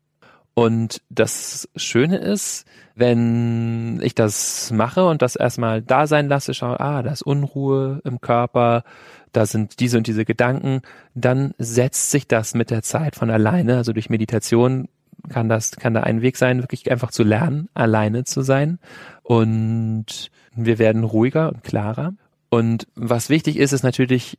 und 0.54 1.02
das 1.10 1.70
Schöne 1.76 2.18
ist, 2.18 2.66
wenn 2.96 4.00
ich 4.04 4.16
das 4.16 4.72
mache 4.72 5.06
und 5.06 5.22
das 5.22 5.36
erstmal 5.36 5.82
da 5.82 6.08
sein 6.08 6.28
lasse, 6.28 6.54
schaue, 6.54 6.80
ah, 6.80 7.02
da 7.02 7.12
ist 7.12 7.22
Unruhe 7.22 8.02
im 8.04 8.20
Körper, 8.20 8.84
da 9.32 9.46
sind 9.46 9.80
diese 9.80 9.98
und 9.98 10.08
diese 10.08 10.26
Gedanken, 10.26 10.82
dann 11.16 11.54
setzt 11.58 12.12
sich 12.12 12.28
das 12.28 12.54
mit 12.54 12.70
der 12.70 12.84
Zeit 12.84 13.16
von 13.16 13.30
alleine, 13.30 13.78
also 13.78 13.94
durch 13.94 14.10
Meditation 14.10 14.90
kann 15.30 15.50
das, 15.50 15.72
kann 15.72 15.94
da 15.94 16.02
ein 16.02 16.22
Weg 16.22 16.38
sein, 16.38 16.62
wirklich 16.62 16.90
einfach 16.92 17.12
zu 17.12 17.24
lernen, 17.24 17.70
alleine 17.74 18.24
zu 18.24 18.42
sein. 18.42 18.80
Und 19.24 20.32
wir 20.56 20.80
werden 20.80 21.04
ruhiger 21.04 21.50
und 21.50 21.64
klarer. 21.64 22.14
Und 22.50 22.88
was 22.96 23.30
wichtig 23.30 23.58
ist, 23.58 23.72
ist 23.72 23.84
natürlich, 23.84 24.38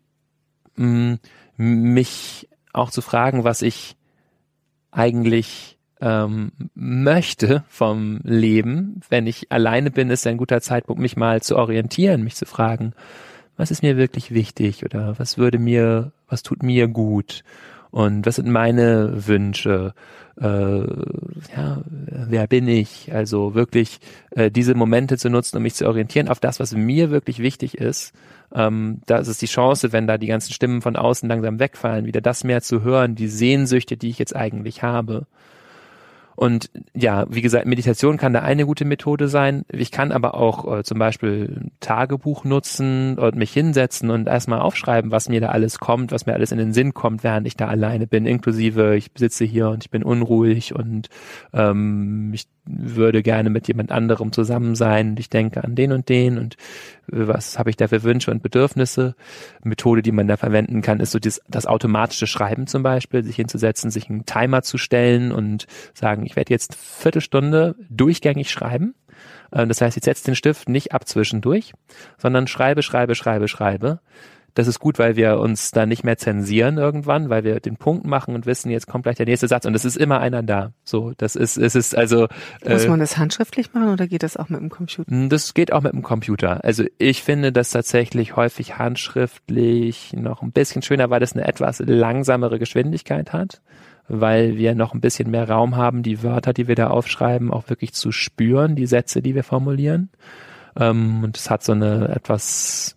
mh, 0.77 1.19
mich 1.57 2.49
auch 2.73 2.91
zu 2.91 3.01
fragen, 3.01 3.45
was 3.45 3.63
ich 3.63 3.97
eigentlich 4.91 5.79
ähm, 6.03 6.53
möchte 6.75 7.65
vom 7.69 8.21
Leben. 8.25 9.01
Wenn 9.09 9.27
ich 9.27 9.51
alleine 9.51 9.91
bin, 9.91 10.11
ist 10.11 10.27
ein 10.27 10.37
guter 10.37 10.61
Zeitpunkt, 10.61 11.01
mich 11.01 11.17
mal 11.17 11.41
zu 11.41 11.57
orientieren, 11.57 12.23
mich 12.23 12.37
zu 12.37 12.45
fragen, 12.45 12.93
was 13.57 13.71
ist 13.71 13.83
mir 13.83 13.97
wirklich 13.97 14.33
wichtig 14.33 14.85
oder 14.85 15.19
was 15.19 15.39
würde 15.39 15.59
mir, 15.59 16.13
was 16.29 16.43
tut 16.43 16.63
mir 16.63 16.89
gut 16.89 17.45
und 17.91 18.27
was 18.27 18.37
sind 18.37 18.51
meine 18.51 19.27
Wünsche 19.27 19.95
äh, 20.41 20.81
ja, 21.57 21.83
wer 21.87 22.47
bin 22.47 22.69
ich? 22.69 23.13
Also 23.13 23.55
wirklich 23.55 24.01
äh, 24.31 24.51
diese 24.51 24.75
Momente 24.75 25.19
zu 25.19 25.29
nutzen, 25.29 25.59
um 25.59 25.63
mich 25.63 25.75
zu 25.75 25.87
orientieren 25.87 26.29
auf 26.29 26.41
das, 26.41 26.61
was 26.61 26.75
mir 26.75 27.11
wirklich 27.11 27.39
wichtig 27.39 27.77
ist. 27.77 28.13
Ähm, 28.55 29.01
da 29.07 29.19
ist 29.19 29.43
die 29.43 29.47
Chance, 29.47 29.93
wenn 29.93 30.07
da 30.07 30.19
die 30.19 30.27
ganzen 30.27 30.53
Stimmen 30.53 30.83
von 30.83 30.97
außen 30.97 31.29
langsam 31.29 31.59
wegfallen, 31.59 32.07
wieder 32.07 32.21
das 32.21 32.45
mehr 32.45 32.63
zu 32.63 32.83
hören, 32.83 33.15
die 33.15 33.29
Sehnsüchte, 33.29 33.97
die 33.97 34.11
ich 34.11 34.19
jetzt 34.19 34.35
eigentlich 34.35 34.83
habe. 34.83 35.27
Und 36.37 36.71
ja, 36.95 37.27
wie 37.29 37.43
gesagt, 37.43 37.67
Meditation 37.67 38.17
kann 38.17 38.33
da 38.33 38.41
eine 38.41 38.67
gute 38.67 38.85
Methode 38.85 39.29
sein. 39.29 39.65
Ich 39.71 39.91
kann 39.91 40.13
aber 40.13 40.35
auch 40.35 40.79
äh, 40.79 40.83
zum 40.83 40.99
Beispiel 40.99 41.71
Tagebuch 41.81 42.45
nutzen 42.45 43.19
und 43.19 43.37
mich 43.37 43.53
hinsetzen 43.53 44.11
und 44.11 44.29
erstmal 44.29 44.61
aufschreiben, 44.61 45.11
was 45.11 45.29
mir 45.29 45.41
da 45.41 45.49
alles 45.49 45.79
kommt, 45.79 46.13
was 46.13 46.27
mir 46.27 46.35
alles 46.35 46.53
in 46.53 46.59
den 46.59 46.73
Sinn 46.73 46.95
kommt, 46.95 47.25
während 47.25 47.47
ich 47.47 47.57
da 47.57 47.69
alleine 47.69 48.07
bin, 48.07 48.27
inklusive 48.27 48.97
ich 48.97 49.11
sitze 49.17 49.45
hier 49.45 49.69
und 49.69 49.85
ich 49.85 49.91
bin 49.91 50.03
unruhig 50.03 50.75
und 50.75 51.09
ähm, 51.53 52.31
ich 52.33 52.47
würde 52.65 53.23
gerne 53.23 53.51
mit 53.51 53.67
jemand 53.67 53.91
anderem 53.91 54.33
zusammen 54.33 54.77
sein 54.77 55.17
ich 55.19 55.29
denke 55.29 55.65
an 55.65 55.75
den 55.75 55.93
und 55.93 56.09
den 56.09 56.39
und 56.39 56.55
äh, 57.13 57.27
was 57.27 57.59
habe 57.59 57.71
ich 57.71 57.77
da 57.77 57.89
für 57.89 58.03
Wünsche 58.03 58.31
und 58.31 58.43
Bedürfnisse. 58.43 59.15
Methode, 59.63 60.03
die 60.03 60.13
man 60.13 60.29
da 60.29 60.37
verwenden 60.37 60.83
kann, 60.83 61.01
ist 61.01 61.13
so 61.13 61.19
das, 61.19 61.41
das 61.49 61.67
automatische 61.67 62.27
Schreiben 62.27 62.67
zum 62.67 62.83
Beispiel, 62.83 63.25
sich 63.25 63.37
hinzusetzen, 63.37 63.91
sich 63.91 64.09
einen 64.09 64.27
Timer 64.27 64.63
zu 64.63 64.79
stellen 64.79 65.33
und 65.33 65.67
sagen, 65.95 66.25
ich 66.25 66.37
werde 66.37 66.53
jetzt 66.53 66.75
Viertelstunde 66.75 67.75
durchgängig 67.91 68.51
schreiben. 68.51 68.95
Äh, 69.51 69.67
das 69.67 69.81
heißt, 69.81 69.97
ich 69.97 70.05
setze 70.05 70.25
den 70.25 70.37
Stift 70.37 70.69
nicht 70.69 70.93
ab 70.93 71.07
zwischendurch, 71.07 71.73
sondern 72.19 72.47
schreibe, 72.47 72.83
schreibe, 72.83 73.15
schreibe, 73.15 73.49
schreibe 73.49 74.01
das 74.55 74.69
ist 74.69 74.79
gut, 74.81 74.99
weil 74.99 75.17
wir 75.17 75.39
uns 75.39 75.71
da 75.71 75.87
nicht 75.87 76.05
mehr 76.05 76.19
zensieren 76.19 76.77
irgendwann, 76.77 77.31
weil 77.31 77.45
wir 77.45 77.61
den 77.61 77.77
Punkt 77.77 78.07
machen 78.07 78.35
und 78.35 78.45
wissen, 78.45 78.71
jetzt 78.71 78.87
kommt 78.87 79.05
gleich 79.05 79.17
der 79.17 79.27
nächste 79.27 79.49
Satz 79.49 79.65
und 79.65 79.75
es 79.75 79.85
ist 79.85 79.97
immer 79.97 80.21
einer 80.21 80.43
da. 80.43 80.73
So, 80.85 81.13
das 81.17 81.37
ist, 81.37 81.57
es 81.57 81.75
ist 81.75 81.97
also. 81.97 82.29
Muss 82.67 82.85
äh, 82.85 82.89
man 82.89 83.01
das 83.01 83.17
handschriftlich 83.17 83.73
machen 83.73 83.91
oder 83.91 84.07
geht 84.07 84.23
das 84.23 84.37
auch 84.37 84.49
mit 84.49 84.61
dem 84.61 84.69
Computer? 84.69 85.11
Hm, 85.11 85.29
das 85.29 85.55
geht 85.55 85.73
auch 85.73 85.83
mit 85.83 85.93
dem 85.93 86.03
Computer. 86.03 86.63
Also 86.65 86.85
ich 86.99 87.23
finde 87.23 87.53
das 87.53 87.71
tatsächlich 87.71 88.37
häufig 88.37 88.79
handschriftlich 88.79 90.13
noch 90.13 90.43
ein 90.43 90.53
bisschen 90.53 90.83
schöner, 90.83 91.09
weil 91.11 91.21
das 91.21 91.33
eine 91.33 91.47
etwas 91.47 91.81
langsamere 91.81 92.59
Geschwindigkeit 92.59 93.33
hat 93.33 93.61
weil 94.09 94.59
wir 94.59 94.75
noch 94.75 94.95
ein 94.95 95.01
bisschen 95.01 95.31
mehr 95.31 95.49
Raum 95.49 95.77
haben, 95.77 96.03
die 96.03 96.23
Wörter, 96.23 96.53
die 96.53 96.69
wir 96.69 96.75
da 96.75 96.89
aufschreiben, 96.89 97.51
auch 97.51 97.71
wirklich 97.71 97.95
zu 97.95 98.13
spüren, 98.13 98.75
die 98.77 98.87
Sätze, 98.87 99.23
die 99.23 99.35
wir 99.35 99.45
formulieren. 99.45 100.11
Ähm, 100.77 101.23
und 101.25 101.37
es 101.37 101.49
hat 101.49 101.63
so 101.63 101.73
eine 101.73 102.09
etwas 102.09 102.97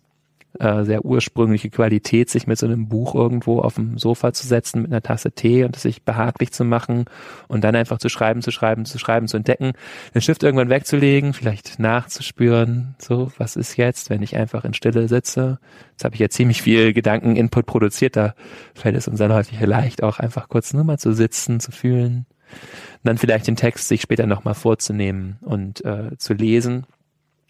äh, 0.60 0.84
sehr 0.84 1.04
ursprüngliche 1.04 1.70
Qualität, 1.70 2.30
sich 2.30 2.46
mit 2.46 2.58
so 2.58 2.66
einem 2.66 2.88
Buch 2.88 3.14
irgendwo 3.14 3.60
auf 3.60 3.74
dem 3.74 3.98
Sofa 3.98 4.32
zu 4.32 4.46
setzen 4.46 4.82
mit 4.82 4.90
einer 4.90 5.02
Tasse 5.02 5.32
Tee 5.32 5.64
und 5.64 5.76
es 5.76 5.82
sich 5.82 6.02
behaglich 6.02 6.52
zu 6.52 6.64
machen 6.64 7.04
und 7.48 7.64
dann 7.64 7.76
einfach 7.76 7.98
zu 7.98 8.08
schreiben, 8.08 8.42
zu 8.42 8.50
schreiben, 8.50 8.84
zu 8.84 8.98
schreiben, 8.98 9.28
zu 9.28 9.36
entdecken, 9.36 9.72
den 10.14 10.22
Stift 10.22 10.42
irgendwann 10.42 10.70
wegzulegen, 10.70 11.32
vielleicht 11.32 11.78
nachzuspüren, 11.78 12.94
so, 12.98 13.32
was 13.38 13.56
ist 13.56 13.76
jetzt, 13.76 14.10
wenn 14.10 14.22
ich 14.22 14.36
einfach 14.36 14.64
in 14.64 14.74
Stille 14.74 15.08
sitze. 15.08 15.58
Jetzt 15.92 16.04
habe 16.04 16.14
ich 16.14 16.20
ja 16.20 16.28
ziemlich 16.28 16.62
viel 16.62 16.92
Gedankeninput 16.92 17.66
produziert, 17.66 18.16
da 18.16 18.34
fällt 18.74 18.96
es 18.96 19.08
uns 19.08 19.18
dann 19.18 19.32
häufig 19.32 19.60
leicht, 19.60 20.02
auch 20.02 20.18
einfach 20.18 20.48
kurz 20.48 20.72
nur 20.72 20.84
mal 20.84 20.98
zu 20.98 21.12
sitzen, 21.12 21.60
zu 21.60 21.72
fühlen. 21.72 22.26
Und 22.48 23.04
dann 23.04 23.18
vielleicht 23.18 23.46
den 23.46 23.56
Text 23.56 23.88
sich 23.88 24.02
später 24.02 24.26
nochmal 24.26 24.54
vorzunehmen 24.54 25.38
und 25.42 25.84
äh, 25.84 26.16
zu 26.18 26.34
lesen 26.34 26.86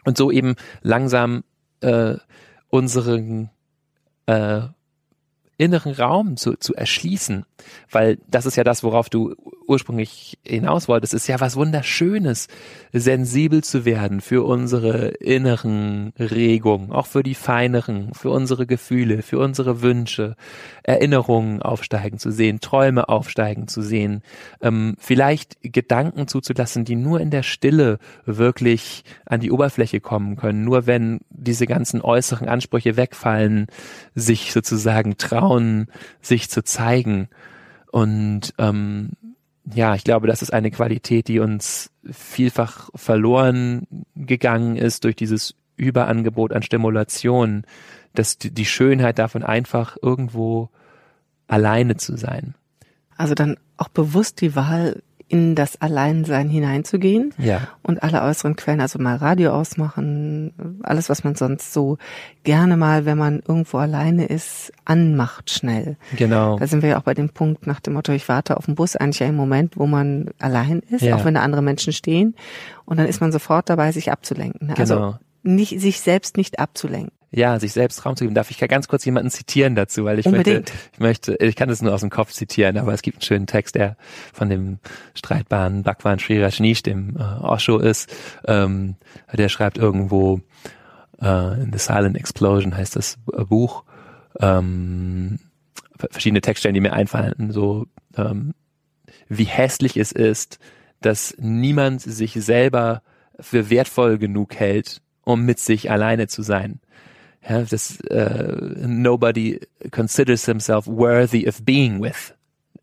und 0.05 0.17
so 0.17 0.31
eben 0.31 0.55
langsam 0.83 1.45
äh, 1.81 2.15
unseren 2.69 3.51
äh, 4.27 4.63
inneren 5.59 5.93
Raum 5.93 6.37
zu, 6.37 6.57
zu 6.57 6.75
erschließen, 6.75 7.47
weil 7.91 8.19
das 8.29 8.47
ist 8.47 8.57
ja 8.57 8.65
das, 8.65 8.83
worauf 8.83 9.09
du 9.09 9.35
ursprünglich 9.69 10.39
hinaus 10.47 10.89
wolltest, 10.89 11.15
ist 11.15 11.27
ja 11.27 11.41
was 11.41 11.57
Wunderschönes, 11.57 12.49
sensibel 12.93 13.63
zu 13.63 13.85
werden 13.85 14.21
für 14.21 14.45
unsere 14.45 15.09
inneren 15.09 16.13
Regungen, 16.19 16.93
auch 16.93 17.07
für 17.07 17.23
die 17.23 17.35
feineren, 17.35 18.13
für 18.15 18.31
unsere 18.31 18.67
Gefühle, 18.67 19.23
für 19.23 19.39
unsere 19.39 19.83
Wünsche, 19.83 20.37
Erinnerungen 20.83 21.63
aufsteigen 21.63 22.19
zu 22.19 22.31
sehen, 22.31 22.61
Träume 22.61 23.09
aufsteigen 23.09 23.69
zu 23.69 23.83
sehen, 23.83 24.23
ähm, 24.61 24.97
vielleicht 24.99 25.57
Gedanken 25.63 26.29
zuzulassen, 26.29 26.85
die 26.85 26.97
nur 26.97 27.21
in 27.21 27.31
der 27.31 27.43
Stille 27.43 27.99
wirklich 28.25 29.05
an 29.25 29.41
die 29.41 29.51
Oberfläche 29.51 30.01
kommen 30.01 30.37
können, 30.37 30.65
nur 30.65 30.87
wenn 30.87 31.21
diese 31.31 31.67
ganzen 31.67 32.01
äußeren 32.01 32.49
Ansprüche 32.49 32.97
wegfallen, 32.97 33.67
sich 34.15 34.53
sozusagen 34.53 35.17
trauen, 35.17 35.89
sich 36.21 36.51
zu 36.51 36.63
zeigen. 36.63 37.29
Und 37.91 38.53
ähm, 38.59 39.13
ja, 39.75 39.95
ich 39.95 40.05
glaube, 40.05 40.27
das 40.27 40.43
ist 40.43 40.53
eine 40.53 40.71
Qualität, 40.71 41.29
die 41.29 41.41
uns 41.41 41.91
vielfach 42.09 42.91
verloren 42.95 43.87
gegangen 44.15 44.77
ist 44.77 45.05
durch 45.05 45.17
dieses 45.17 45.55
Überangebot 45.77 46.53
an 46.53 46.63
Stimulation, 46.63 47.65
dass 48.15 48.39
die 48.39 48.65
Schönheit 48.65 49.19
davon 49.19 49.43
einfach 49.43 49.97
irgendwo 50.01 50.71
alleine 51.49 51.97
zu 51.97 52.17
sein. 52.17 52.55
Also 53.17 53.35
dann 53.35 53.57
auch 53.77 53.89
bewusst 53.89 54.41
die 54.41 54.55
Wahl 54.55 55.03
in 55.29 55.57
das 55.57 55.81
Alleinsein 55.81 56.49
hineinzugehen 56.49 57.35
ja. 57.37 57.69
und 57.83 58.03
alle 58.03 58.23
äußeren 58.23 58.55
Quellen, 58.55 58.81
also 58.81 59.01
mal 59.01 59.17
Radio 59.17 59.51
ausmachen, 59.51 60.53
alles, 60.85 61.09
was 61.09 61.25
man 61.25 61.35
sonst 61.35 61.73
so 61.73 61.99
gerne 62.45 62.77
mal, 62.77 63.07
wenn 63.07 63.19
man 63.19 63.43
irgendwo 63.47 63.79
alleine 63.79 64.27
ist, 64.27 64.73
anmacht 64.85 65.51
schnell. 65.51 65.97
Genau. 66.17 66.59
Da 66.59 66.69
sind 66.69 66.83
wir 66.83 66.91
ja 66.91 66.99
auch 66.99 67.03
bei 67.03 67.15
dem 67.15 67.31
Punkt 67.31 67.67
nach 67.67 67.81
dem 67.81 67.95
Motto, 67.95 68.13
ich 68.13 68.29
warte 68.29 68.57
auf 68.57 68.67
den 68.67 68.77
Bus, 68.77 68.95
eigentlich 68.95 69.23
ein 69.25 69.35
Moment, 69.35 69.77
wo 69.77 69.87
man 69.87 70.31
allein 70.39 70.81
ist, 70.91 71.03
ja. 71.03 71.17
auch 71.17 71.25
wenn 71.25 71.35
da 71.35 71.43
andere 71.43 71.63
Menschen 71.63 71.93
stehen. 71.93 72.37
Und 72.85 72.99
dann 72.99 73.07
ist 73.07 73.21
man 73.21 73.33
sofort 73.33 73.69
dabei, 73.69 73.91
sich 73.91 74.13
abzulenken. 74.13 74.71
Also 74.77 74.95
genau. 74.95 75.07
Also 75.07 75.19
nicht, 75.47 75.81
sich 75.81 76.01
selbst 76.01 76.37
nicht 76.37 76.59
abzulenken. 76.59 77.13
Ja, 77.33 77.59
sich 77.59 77.73
selbst 77.73 78.05
Raum 78.07 78.17
zu 78.17 78.25
geben. 78.25 78.35
Darf 78.35 78.51
ich 78.51 78.59
ganz 78.59 78.89
kurz 78.89 79.05
jemanden 79.05 79.31
zitieren 79.31 79.75
dazu, 79.75 80.05
weil 80.05 80.19
ich 80.19 80.27
Unbedingt. 80.27 80.71
möchte, 80.71 80.73
ich 80.93 81.01
möchte, 81.01 81.35
ich 81.45 81.57
kann 81.57 81.69
das 81.69 81.83
nur 81.83 81.93
aus 81.93 82.01
dem 82.01 82.11
Kopf 82.11 82.33
zitieren, 82.33 82.79
aber 82.79 82.95
es 82.95 83.03
gibt 83.03 83.17
einen 83.17 83.23
schönen 83.23 83.47
Text, 83.47 83.75
der 83.75 83.97
von 84.33 84.49
dem 84.49 84.79
streitbaren 85.15 85.83
Bhagwan 85.83 86.19
Sri 86.19 86.43
Rajneesh, 86.43 86.83
dem 86.83 87.17
äh, 87.17 87.23
Osho 87.23 87.79
ist, 87.79 88.15
ähm, 88.47 88.97
der 89.33 89.49
schreibt 89.49 89.77
irgendwo 89.77 90.41
äh, 91.21 91.63
in 91.63 91.73
The 91.73 91.79
Silent 91.79 92.17
Explosion 92.17 92.77
heißt 92.77 92.97
das 92.97 93.19
äh, 93.33 93.45
Buch, 93.45 93.85
ähm, 94.41 95.39
verschiedene 95.99 96.41
Textstellen, 96.41 96.75
die 96.75 96.81
mir 96.81 96.93
einfallen, 96.93 97.51
so 97.51 97.87
ähm, 98.17 98.55
wie 99.29 99.45
hässlich 99.45 99.97
es 99.97 100.13
ist, 100.13 100.59
dass 101.01 101.35
niemand 101.39 102.03
sich 102.03 102.33
selber 102.33 103.03
für 103.41 103.71
wertvoll 103.71 104.19
genug 104.19 104.55
hält, 104.55 105.03
um 105.27 105.45
mit 105.45 105.59
sich 105.59 105.91
alleine 105.91 106.29
zu 106.29 106.43
sein. 106.43 106.81
Ja, 107.47 107.63
das 107.63 107.99
uh, 108.11 108.87
nobody 108.87 109.61
considers 109.91 110.47
himself 110.47 110.87
worthy 110.87 111.47
of 111.47 111.65
being 111.65 112.01
with 112.01 112.33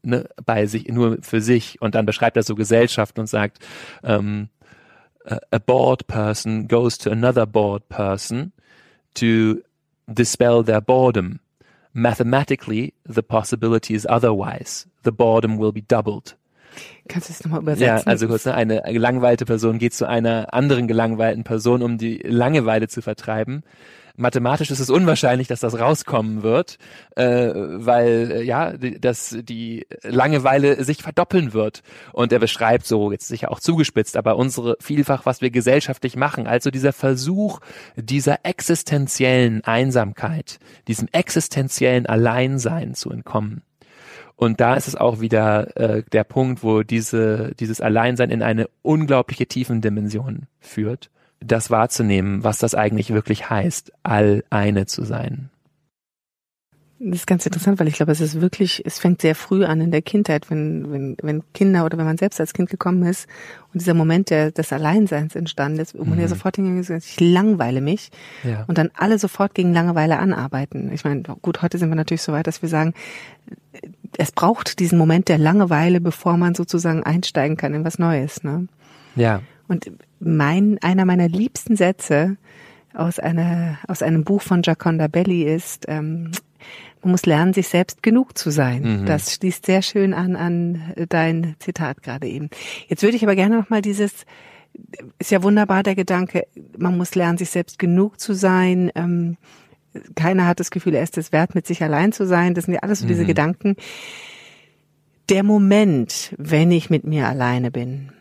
ne, 0.04 0.28
bei 0.46 0.66
sich 0.66 0.88
nur 0.90 1.18
für 1.22 1.42
sich. 1.42 1.82
Und 1.82 1.96
dann 1.96 2.06
beschreibt 2.06 2.38
er 2.38 2.44
so 2.44 2.56
Gesellschaft 2.56 3.18
und 3.18 3.28
sagt 3.28 3.60
um, 4.04 4.50
a, 5.26 5.40
a 5.52 5.60
bored 5.60 6.06
person 6.08 6.68
goes 6.68 6.98
to 6.98 7.10
another 7.10 7.46
bored 7.46 7.88
person 7.90 8.52
to 9.16 9.62
dispel 10.08 10.64
their 10.64 10.82
boredom. 10.82 11.40
Mathematically 11.94 12.94
the 13.06 13.24
possibility 13.24 13.94
is 13.94 14.06
otherwise. 14.06 14.88
The 15.04 15.12
boredom 15.12 15.58
will 15.58 15.72
be 15.72 15.82
doubled 15.82 16.36
Kannst 17.08 17.30
du 17.30 17.34
es 17.34 17.44
nochmal 17.44 17.62
übersetzen? 17.62 17.86
Ja, 17.86 18.04
also 18.06 18.28
kurz, 18.28 18.46
ne, 18.46 18.54
eine 18.54 18.82
gelangweilte 18.82 19.46
Person 19.46 19.80
geht 19.80 19.94
zu 19.94 20.08
einer 20.08 20.54
anderen 20.54 20.88
gelangweilten 20.88 21.44
Person, 21.44 21.82
um 21.82 21.98
die 21.98 22.18
Langeweile 22.20 22.88
zu 22.88 23.02
vertreiben 23.02 23.64
mathematisch 24.16 24.70
ist 24.72 24.80
es 24.80 24.90
unwahrscheinlich, 24.90 25.48
dass 25.48 25.60
das 25.62 25.80
rauskommen 25.80 26.44
wird, 26.44 26.78
äh, 27.16 27.24
weil 27.24 28.32
äh, 28.32 28.44
ja, 28.44 28.74
dass 28.74 29.36
die 29.42 29.88
Langeweile 30.04 30.84
sich 30.84 31.02
verdoppeln 31.02 31.54
wird. 31.54 31.82
Und 32.12 32.32
er 32.32 32.40
beschreibt 32.40 32.86
so, 32.86 33.12
jetzt 33.12 33.28
sicher 33.28 33.52
auch 33.52 33.60
zugespitzt, 33.60 34.18
aber 34.18 34.38
unsere 34.38 34.78
vielfach, 34.80 35.26
was 35.26 35.42
wir 35.42 35.50
gesellschaftlich 35.50 36.16
machen, 36.16 36.48
also 36.48 36.70
dieser 36.70 36.94
Versuch 36.94 37.60
dieser 37.96 38.40
existenziellen 38.44 39.64
Einsamkeit, 39.64 40.60
diesem 40.88 41.08
existenziellen 41.12 42.06
Alleinsein 42.06 42.94
zu 42.94 43.10
entkommen. 43.10 43.64
Und 44.36 44.60
da 44.60 44.76
ist 44.76 44.88
es 44.88 44.96
auch 44.96 45.22
wieder 45.22 45.78
äh, 45.78 46.04
der 46.12 46.24
Punkt, 46.24 46.63
wo 46.63 46.84
diese, 46.84 47.54
dieses 47.60 47.82
Alleinsein 47.82 48.30
in 48.30 48.41
eine 48.41 48.67
unglaubliche 48.82 49.46
Tiefendimension 49.46 50.48
führt 50.60 51.10
das 51.46 51.69
wahrzunehmen, 51.69 52.43
was 52.43 52.58
das 52.58 52.76
eigentlich 52.76 53.13
wirklich 53.13 53.50
heißt, 53.50 53.91
all 54.04 54.43
eine 54.50 54.86
zu 54.86 55.04
sein. 55.04 55.50
Das 57.00 57.19
ist 57.19 57.28
ganz 57.28 57.46
interessant, 57.46 57.82
weil 57.82 57.89
ich 57.89 57.96
glaube, 57.96 58.13
es 58.13 58.22
ist 58.22 58.39
wirklich, 58.39 58.82
es 58.86 58.98
fängt 58.98 59.22
sehr 59.22 59.36
früh 59.36 59.65
an 59.65 59.82
in 59.82 59.91
der 59.91 60.02
Kindheit, 60.02 60.50
wenn, 60.50 60.89
wenn, 60.89 61.17
wenn 61.22 61.43
Kinder 61.54 61.84
oder 61.84 61.98
wenn 61.98 62.06
man 62.06 62.17
selbst 62.17 62.39
als 62.39 62.54
Kind 62.54 62.69
gekommen 62.69 63.04
ist 63.04 63.28
und 63.74 63.82
dieser 63.82 63.93
Moment 63.93 64.30
der, 64.30 64.52
des 64.52 64.72
Alleinseins 64.72 65.36
entstanden 65.36 65.80
ist, 65.80 66.00
wo 66.00 66.06
man 66.06 66.17
ja 66.17 66.26
mhm. 66.26 66.30
sofort 66.30 66.56
hingegangen 66.56 66.98
ist, 66.98 67.06
ich 67.06 67.19
langweile 67.19 67.82
mich 67.82 68.10
ja. 68.43 68.63
und 68.67 68.78
dann 68.78 68.89
alle 68.96 69.19
sofort 69.19 69.54
gegen 69.54 69.74
Langeweile 69.74 70.17
anarbeiten. 70.17 70.93
Ich 70.93 71.04
meine, 71.04 71.24
gut, 71.24 71.62
heute 71.62 71.78
sind 71.78 71.89
wir 71.89 71.96
natürlich 71.96 72.22
so 72.22 72.32
weit, 72.32 72.48
dass 72.48 72.62
wir 72.62 72.69
sagen, 72.69 72.93
es 74.17 74.32
braucht 74.32 74.80
diesen 74.80 74.97
Moment 74.97 75.28
der 75.30 75.38
Langeweile, 75.38 76.02
bevor 76.02 76.38
man 76.38 76.56
sozusagen 76.56 77.04
einsteigen 77.04 77.58
kann 77.58 77.73
in 77.73 77.86
was 77.86 77.99
Neues. 77.99 78.43
Ne? 78.43 78.67
Ja. 79.15 79.41
Und 79.67 79.91
mein, 80.19 80.78
einer 80.82 81.06
meiner 81.06 81.28
liebsten 81.28 81.76
Sätze 81.76 82.38
aus 82.93 83.19
einer, 83.19 83.80
aus 83.88 84.02
einem 84.02 84.23
Buch 84.23 84.41
von 84.41 84.62
Jaconda 84.63 85.08
Belli 85.08 85.43
ist, 85.43 85.86
ähm, 85.88 86.32
man 87.02 87.12
muss 87.12 87.26
lernen, 87.26 87.54
sich 87.54 87.67
selbst 87.67 88.02
genug 88.02 88.38
zu 88.38 88.49
sein. 88.49 89.02
Mhm. 89.02 89.06
Das 89.06 89.34
schließt 89.34 89.65
sehr 89.65 89.82
schön 89.82 90.13
an 90.13 90.36
an 90.38 90.93
dein 91.10 91.56
Zitat 91.60 92.02
gerade 92.02 92.28
eben. 92.28 92.49
Jetzt 92.88 93.04
würde 93.04 93.17
ich 93.17 93.23
aber 93.23 93.36
gerne 93.36 93.58
noch 93.58 93.69
mal 93.69 93.82
dieses 93.82 94.26
ist 95.19 95.32
ja 95.32 95.43
wunderbar 95.43 95.84
der 95.84 95.95
Gedanke, 95.95 96.47
man 96.78 96.97
muss 96.97 97.15
lernen, 97.15 97.38
sich 97.38 97.49
selbst 97.49 97.80
genug 97.80 98.19
zu 98.19 98.34
sein. 98.34 98.91
Ähm, 98.95 99.38
keiner 100.16 100.48
hat 100.48 100.60
das 100.60 100.72
Gefühl, 100.72 100.96
er 100.96 101.04
ist 101.04 101.18
es 101.18 101.32
wert, 101.32 101.56
mit 101.56 101.68
sich 101.68 101.84
allein 101.84 102.12
zu 102.12 102.26
sein. 102.26 102.54
Das 102.54 102.66
sind 102.66 102.74
ja 102.74 102.82
alles 102.82 103.00
so 103.00 103.08
diese 103.08 103.24
mhm. 103.24 103.28
Gedanken. 103.28 103.76
Der 105.30 105.44
Moment, 105.44 106.34
wenn 106.38 106.72
ich 106.72 106.90
mit 106.90 107.06
mir 107.06 107.28
alleine 107.28 107.72
bin 107.72 108.12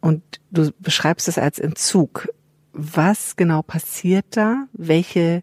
und 0.00 0.22
du 0.50 0.70
beschreibst 0.80 1.28
es 1.28 1.38
als 1.38 1.58
Entzug, 1.58 2.28
was 2.72 3.36
genau 3.36 3.62
passiert 3.62 4.26
da? 4.30 4.66
Welche 4.72 5.42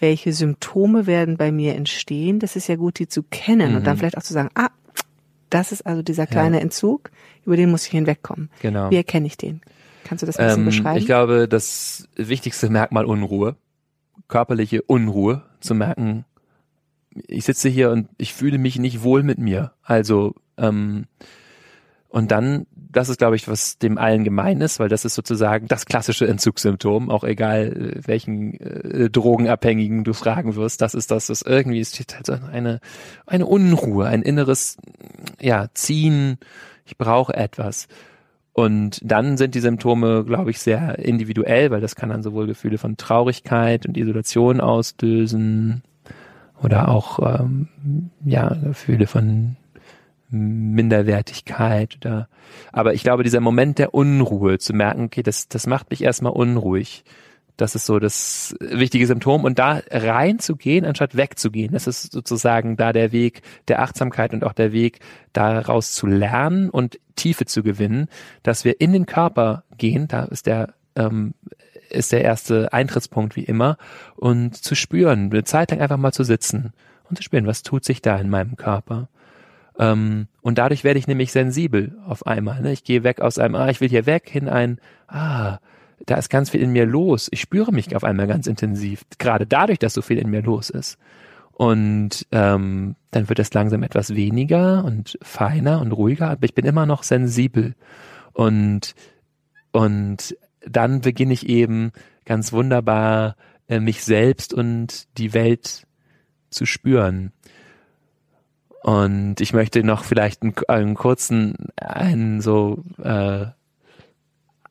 welche 0.00 0.32
Symptome 0.32 1.06
werden 1.06 1.36
bei 1.36 1.52
mir 1.52 1.74
entstehen. 1.74 2.38
Das 2.38 2.56
ist 2.56 2.68
ja 2.68 2.76
gut, 2.76 2.98
die 2.98 3.08
zu 3.08 3.22
kennen 3.22 3.70
mhm. 3.70 3.76
und 3.76 3.86
dann 3.86 3.96
mhm. 3.96 3.98
vielleicht 4.00 4.16
auch 4.16 4.22
zu 4.22 4.32
sagen, 4.32 4.48
ah, 4.54 4.70
das 5.50 5.72
ist 5.72 5.84
also 5.84 6.02
dieser 6.02 6.26
kleine 6.26 6.56
ja. 6.56 6.62
Entzug, 6.62 7.10
über 7.44 7.56
den 7.56 7.70
muss 7.70 7.84
ich 7.84 7.90
hinwegkommen. 7.90 8.50
Genau. 8.62 8.90
Wie 8.90 8.96
erkenne 8.96 9.26
ich 9.26 9.36
den? 9.36 9.60
Kannst 10.04 10.22
du 10.22 10.26
das 10.26 10.36
ein 10.38 10.46
bisschen 10.46 10.60
ähm, 10.60 10.66
beschreiben? 10.66 10.98
Ich 10.98 11.06
glaube, 11.06 11.48
das 11.48 12.08
wichtigste 12.16 12.70
Merkmal 12.70 13.04
Unruhe, 13.04 13.56
körperliche 14.28 14.82
Unruhe, 14.82 15.42
zu 15.60 15.74
merken, 15.74 16.24
ich 17.26 17.44
sitze 17.44 17.68
hier 17.68 17.90
und 17.90 18.08
ich 18.18 18.34
fühle 18.34 18.58
mich 18.58 18.78
nicht 18.78 19.02
wohl 19.02 19.22
mit 19.22 19.38
mir. 19.38 19.72
Also 19.82 20.34
ähm, 20.56 21.06
und 22.10 22.32
dann, 22.32 22.66
das 22.74 23.08
ist, 23.08 23.18
glaube 23.18 23.36
ich, 23.36 23.46
was 23.46 23.78
dem 23.78 23.96
allen 23.96 24.24
gemein 24.24 24.60
ist, 24.60 24.80
weil 24.80 24.88
das 24.88 25.04
ist 25.04 25.14
sozusagen 25.14 25.68
das 25.68 25.86
klassische 25.86 26.26
Entzugssymptom, 26.26 27.08
auch 27.08 27.22
egal 27.22 27.94
äh, 27.98 28.06
welchen 28.06 28.58
äh, 28.58 29.08
Drogenabhängigen 29.08 30.02
du 30.02 30.12
fragen 30.12 30.56
wirst, 30.56 30.82
das 30.82 30.94
ist 30.94 31.12
das, 31.12 31.30
was 31.30 31.42
irgendwie 31.42 31.78
ist 31.78 32.00
halt 32.12 32.28
eine, 32.30 32.80
eine 33.26 33.46
Unruhe, 33.46 34.06
ein 34.06 34.22
inneres, 34.22 34.76
ja, 35.40 35.68
Ziehen, 35.72 36.38
ich 36.84 36.98
brauche 36.98 37.32
etwas. 37.32 37.86
Und 38.52 39.00
dann 39.04 39.36
sind 39.36 39.54
die 39.54 39.60
Symptome, 39.60 40.24
glaube 40.24 40.50
ich, 40.50 40.58
sehr 40.58 40.98
individuell, 40.98 41.70
weil 41.70 41.80
das 41.80 41.94
kann 41.94 42.08
dann 42.08 42.22
sowohl 42.22 42.46
Gefühle 42.46 42.78
von 42.78 42.96
Traurigkeit 42.96 43.86
und 43.86 43.96
Isolation 43.96 44.60
auslösen 44.60 45.82
oder 46.62 46.88
auch 46.88 47.18
ähm, 47.40 47.68
ja 48.24 48.48
Gefühle 48.54 49.06
von 49.06 49.56
Minderwertigkeit 50.30 51.96
oder 51.96 52.28
aber 52.72 52.94
ich 52.94 53.02
glaube, 53.02 53.22
dieser 53.22 53.40
Moment 53.40 53.78
der 53.78 53.94
Unruhe 53.94 54.58
zu 54.58 54.72
merken, 54.72 55.04
okay, 55.04 55.22
das, 55.22 55.48
das 55.48 55.66
macht 55.66 55.90
mich 55.90 56.02
erstmal 56.02 56.32
unruhig. 56.32 57.04
Das 57.60 57.74
ist 57.74 57.84
so 57.84 57.98
das 57.98 58.54
wichtige 58.60 59.06
Symptom. 59.06 59.44
Und 59.44 59.58
da 59.58 59.82
reinzugehen, 59.90 60.86
anstatt 60.86 61.16
wegzugehen, 61.16 61.72
das 61.72 61.86
ist 61.86 62.12
sozusagen 62.12 62.76
da 62.76 62.92
der 62.92 63.12
Weg 63.12 63.42
der 63.68 63.82
Achtsamkeit 63.82 64.32
und 64.32 64.44
auch 64.44 64.54
der 64.54 64.72
Weg, 64.72 65.00
daraus 65.32 65.92
zu 65.92 66.06
lernen 66.06 66.70
und 66.70 66.98
Tiefe 67.16 67.44
zu 67.44 67.62
gewinnen, 67.62 68.08
dass 68.42 68.64
wir 68.64 68.80
in 68.80 68.92
den 68.92 69.06
Körper 69.06 69.64
gehen, 69.76 70.08
da 70.08 70.24
ist 70.24 70.46
der, 70.46 70.74
ähm, 70.96 71.34
ist 71.90 72.12
der 72.12 72.22
erste 72.22 72.72
Eintrittspunkt 72.72 73.36
wie 73.36 73.44
immer, 73.44 73.76
und 74.16 74.56
zu 74.56 74.74
spüren, 74.74 75.30
eine 75.30 75.44
Zeit 75.44 75.70
lang 75.70 75.80
einfach 75.80 75.98
mal 75.98 76.12
zu 76.12 76.24
sitzen 76.24 76.72
und 77.08 77.16
zu 77.16 77.22
spüren, 77.22 77.46
was 77.46 77.62
tut 77.62 77.84
sich 77.84 78.00
da 78.00 78.16
in 78.16 78.30
meinem 78.30 78.56
Körper. 78.56 79.08
Ähm, 79.78 80.28
und 80.40 80.58
dadurch 80.58 80.82
werde 80.82 80.98
ich 80.98 81.06
nämlich 81.06 81.30
sensibel 81.30 81.96
auf 82.06 82.26
einmal. 82.26 82.62
Ne? 82.62 82.72
Ich 82.72 82.84
gehe 82.84 83.04
weg 83.04 83.20
aus 83.20 83.38
einem, 83.38 83.54
ah, 83.54 83.68
ich 83.68 83.80
will 83.80 83.88
hier 83.88 84.06
weg, 84.06 84.28
hin 84.30 84.48
ein, 84.48 84.80
ah, 85.08 85.58
da 86.06 86.16
ist 86.16 86.30
ganz 86.30 86.50
viel 86.50 86.60
in 86.60 86.72
mir 86.72 86.86
los. 86.86 87.28
Ich 87.30 87.40
spüre 87.40 87.72
mich 87.72 87.94
auf 87.94 88.04
einmal 88.04 88.26
ganz 88.26 88.46
intensiv, 88.46 89.04
gerade 89.18 89.46
dadurch, 89.46 89.78
dass 89.78 89.94
so 89.94 90.02
viel 90.02 90.18
in 90.18 90.30
mir 90.30 90.42
los 90.42 90.70
ist. 90.70 90.98
Und 91.52 92.26
ähm, 92.32 92.96
dann 93.10 93.28
wird 93.28 93.38
es 93.38 93.52
langsam 93.52 93.82
etwas 93.82 94.14
weniger 94.14 94.82
und 94.84 95.18
feiner 95.20 95.80
und 95.80 95.92
ruhiger, 95.92 96.30
aber 96.30 96.44
ich 96.44 96.54
bin 96.54 96.64
immer 96.64 96.86
noch 96.86 97.02
sensibel. 97.02 97.74
Und, 98.32 98.94
und 99.72 100.36
dann 100.66 101.02
beginne 101.02 101.34
ich 101.34 101.48
eben 101.48 101.92
ganz 102.24 102.52
wunderbar, 102.52 103.36
äh, 103.68 103.78
mich 103.78 104.02
selbst 104.02 104.54
und 104.54 105.06
die 105.18 105.34
Welt 105.34 105.86
zu 106.48 106.64
spüren. 106.64 107.32
Und 108.82 109.40
ich 109.40 109.52
möchte 109.52 109.84
noch 109.84 110.04
vielleicht 110.04 110.42
einen, 110.42 110.54
einen 110.66 110.94
kurzen, 110.94 111.68
einen 111.76 112.40
so 112.40 112.82
äh, 113.02 113.46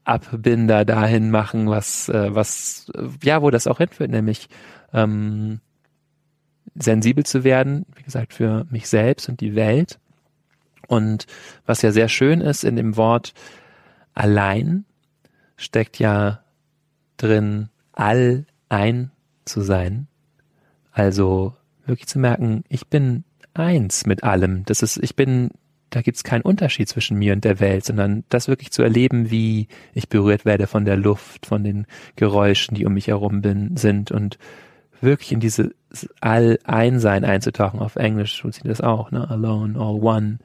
Abbinder 0.10 0.86
dahin 0.86 1.32
machen, 1.32 1.70
was, 1.70 2.10
äh, 2.10 2.34
was, 2.34 2.92
ja, 3.24 3.42
wo 3.42 3.50
das 3.52 3.68
auch 3.68 3.78
hinführt, 3.78 4.12
nämlich 4.12 4.50
ähm, 4.94 5.60
sensibel 6.76 7.26
zu 7.26 7.44
werden, 7.44 7.86
wie 7.96 8.04
gesagt, 8.04 8.34
für 8.34 8.66
mich 8.70 8.88
selbst 8.90 9.30
und 9.30 9.42
die 9.42 9.56
Welt. 9.56 10.00
Und 10.88 11.28
was 11.66 11.82
ja 11.82 11.92
sehr 11.92 12.10
schön 12.10 12.42
ist 12.42 12.64
in 12.64 12.76
dem 12.76 12.98
Wort 12.98 13.34
allein, 14.14 14.86
steckt 15.56 16.00
ja 16.00 16.44
drin, 17.18 17.70
all 17.92 18.46
ein 18.70 19.12
zu 19.46 19.62
sein. 19.62 20.08
Also 20.92 21.54
wirklich 21.86 22.08
zu 22.08 22.20
merken, 22.20 22.64
ich 22.70 22.88
bin 22.88 23.24
eins 23.54 24.06
mit 24.06 24.24
allem. 24.24 24.64
Das 24.66 24.82
ist, 24.82 24.98
ich 24.98 25.16
bin, 25.16 25.52
da 25.90 26.02
gibt's 26.02 26.24
keinen 26.24 26.42
Unterschied 26.42 26.88
zwischen 26.88 27.18
mir 27.18 27.34
und 27.34 27.44
der 27.44 27.60
Welt, 27.60 27.86
sondern 27.86 28.24
das 28.30 28.48
wirklich 28.48 28.72
zu 28.72 28.84
erleben, 28.84 29.32
wie 29.32 29.68
ich 29.94 30.10
berührt 30.10 30.46
werde 30.46 30.68
von 30.68 30.86
der 30.86 30.98
Luft, 30.98 31.46
von 31.46 31.64
den 31.64 31.86
Geräuschen, 32.16 32.76
die 32.76 32.86
um 32.86 32.94
mich 32.94 33.08
herum 33.08 33.42
bin, 33.42 33.76
sind 33.78 34.12
und 34.12 34.38
wirklich 35.02 35.32
in 35.32 35.40
diese 35.40 35.72
All-Einsein 36.22 37.24
einzutauchen. 37.26 37.80
Auf 37.80 37.96
Englisch 37.96 38.40
tut 38.40 38.54
sie 38.54 38.68
das 38.68 38.82
auch, 38.82 39.12
ne? 39.12 39.30
Alone, 39.30 39.80
all 39.80 40.02
one. 40.02 40.40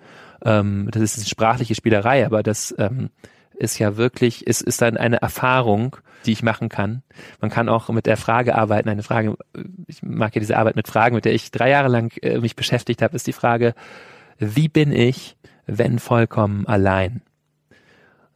Ähm, 0.44 0.88
das 0.90 1.02
ist 1.02 1.18
eine 1.18 1.26
sprachliche 1.26 1.74
Spielerei, 1.74 2.24
aber 2.24 2.42
das 2.42 2.74
ähm, 2.78 3.10
ist 3.58 3.78
ja 3.78 3.96
wirklich, 3.96 4.46
ist, 4.46 4.62
ist 4.62 4.82
dann 4.82 4.96
eine 4.96 5.20
Erfahrung, 5.22 5.96
die 6.26 6.32
ich 6.32 6.42
machen 6.42 6.68
kann. 6.68 7.02
Man 7.40 7.50
kann 7.50 7.68
auch 7.68 7.88
mit 7.90 8.06
der 8.06 8.16
Frage 8.16 8.54
arbeiten. 8.54 8.88
Eine 8.88 9.02
Frage, 9.02 9.36
ich 9.86 10.02
mag 10.02 10.34
ja 10.34 10.40
diese 10.40 10.56
Arbeit 10.56 10.76
mit 10.76 10.88
Fragen, 10.88 11.14
mit 11.14 11.24
der 11.24 11.34
ich 11.34 11.50
drei 11.50 11.70
Jahre 11.70 11.88
lang 11.88 12.16
äh, 12.22 12.38
mich 12.38 12.56
beschäftigt 12.56 13.02
habe, 13.02 13.16
ist 13.16 13.26
die 13.26 13.32
Frage, 13.32 13.74
wie 14.38 14.68
bin 14.68 14.92
ich, 14.92 15.36
wenn 15.66 15.98
vollkommen 15.98 16.66
allein? 16.66 17.22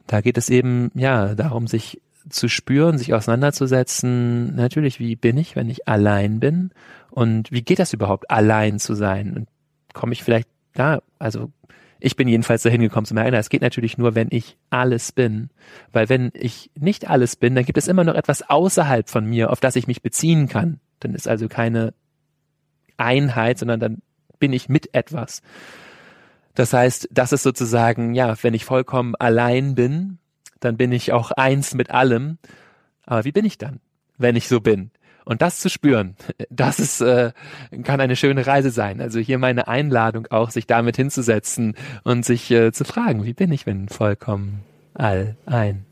Da 0.07 0.21
geht 0.21 0.37
es 0.37 0.49
eben, 0.49 0.91
ja, 0.95 1.35
darum, 1.35 1.67
sich 1.67 2.01
zu 2.29 2.47
spüren, 2.47 2.97
sich 2.97 3.13
auseinanderzusetzen. 3.13 4.55
Natürlich, 4.55 4.99
wie 4.99 5.15
bin 5.15 5.37
ich, 5.37 5.55
wenn 5.55 5.69
ich 5.69 5.87
allein 5.87 6.39
bin? 6.39 6.71
Und 7.11 7.51
wie 7.51 7.61
geht 7.61 7.79
das 7.79 7.93
überhaupt, 7.93 8.29
allein 8.29 8.79
zu 8.79 8.93
sein? 8.93 9.35
Und 9.35 9.47
komme 9.93 10.13
ich 10.13 10.23
vielleicht, 10.23 10.47
ja, 10.75 11.01
also 11.17 11.51
ich 11.99 12.15
bin 12.15 12.27
jedenfalls 12.27 12.63
dahin 12.63 12.81
gekommen 12.81 13.05
zu 13.05 13.13
merken, 13.13 13.33
es 13.33 13.49
geht 13.49 13.61
natürlich 13.61 13.97
nur, 13.97 14.15
wenn 14.15 14.29
ich 14.31 14.57
alles 14.69 15.11
bin. 15.11 15.49
Weil 15.91 16.07
wenn 16.07 16.31
ich 16.33 16.71
nicht 16.79 17.09
alles 17.09 17.35
bin, 17.35 17.55
dann 17.55 17.65
gibt 17.65 17.77
es 17.77 17.87
immer 17.87 18.03
noch 18.03 18.15
etwas 18.15 18.49
außerhalb 18.49 19.09
von 19.09 19.25
mir, 19.25 19.51
auf 19.51 19.59
das 19.59 19.75
ich 19.75 19.87
mich 19.87 20.01
beziehen 20.01 20.47
kann. 20.47 20.79
Dann 21.01 21.13
ist 21.13 21.27
also 21.27 21.47
keine 21.49 21.93
Einheit, 22.97 23.59
sondern 23.59 23.79
dann 23.79 24.01
bin 24.39 24.53
ich 24.53 24.69
mit 24.69 24.93
etwas. 24.93 25.41
Das 26.55 26.73
heißt, 26.73 27.09
das 27.11 27.31
ist 27.31 27.43
sozusagen, 27.43 28.13
ja, 28.13 28.35
wenn 28.41 28.53
ich 28.53 28.65
vollkommen 28.65 29.15
allein 29.15 29.75
bin, 29.75 30.17
dann 30.59 30.77
bin 30.77 30.91
ich 30.91 31.13
auch 31.13 31.31
eins 31.31 31.73
mit 31.73 31.91
allem. 31.91 32.37
Aber 33.05 33.25
wie 33.25 33.31
bin 33.31 33.45
ich 33.45 33.57
dann, 33.57 33.79
wenn 34.17 34.35
ich 34.35 34.47
so 34.47 34.59
bin? 34.59 34.91
Und 35.25 35.43
das 35.43 35.59
zu 35.59 35.69
spüren, 35.69 36.15
das 36.49 36.79
ist, 36.79 37.01
äh, 37.01 37.31
kann 37.83 38.01
eine 38.01 38.15
schöne 38.15 38.47
Reise 38.47 38.71
sein. 38.71 38.99
Also 38.99 39.19
hier 39.19 39.37
meine 39.37 39.67
Einladung 39.67 40.27
auch, 40.31 40.49
sich 40.49 40.67
damit 40.67 40.95
hinzusetzen 40.95 41.75
und 42.03 42.25
sich 42.25 42.49
äh, 42.51 42.71
zu 42.71 42.83
fragen, 42.83 43.25
wie 43.25 43.33
bin 43.33 43.51
ich, 43.51 43.65
wenn 43.65 43.89
vollkommen 43.89 44.63
all 44.95 45.35
ein? 45.45 45.85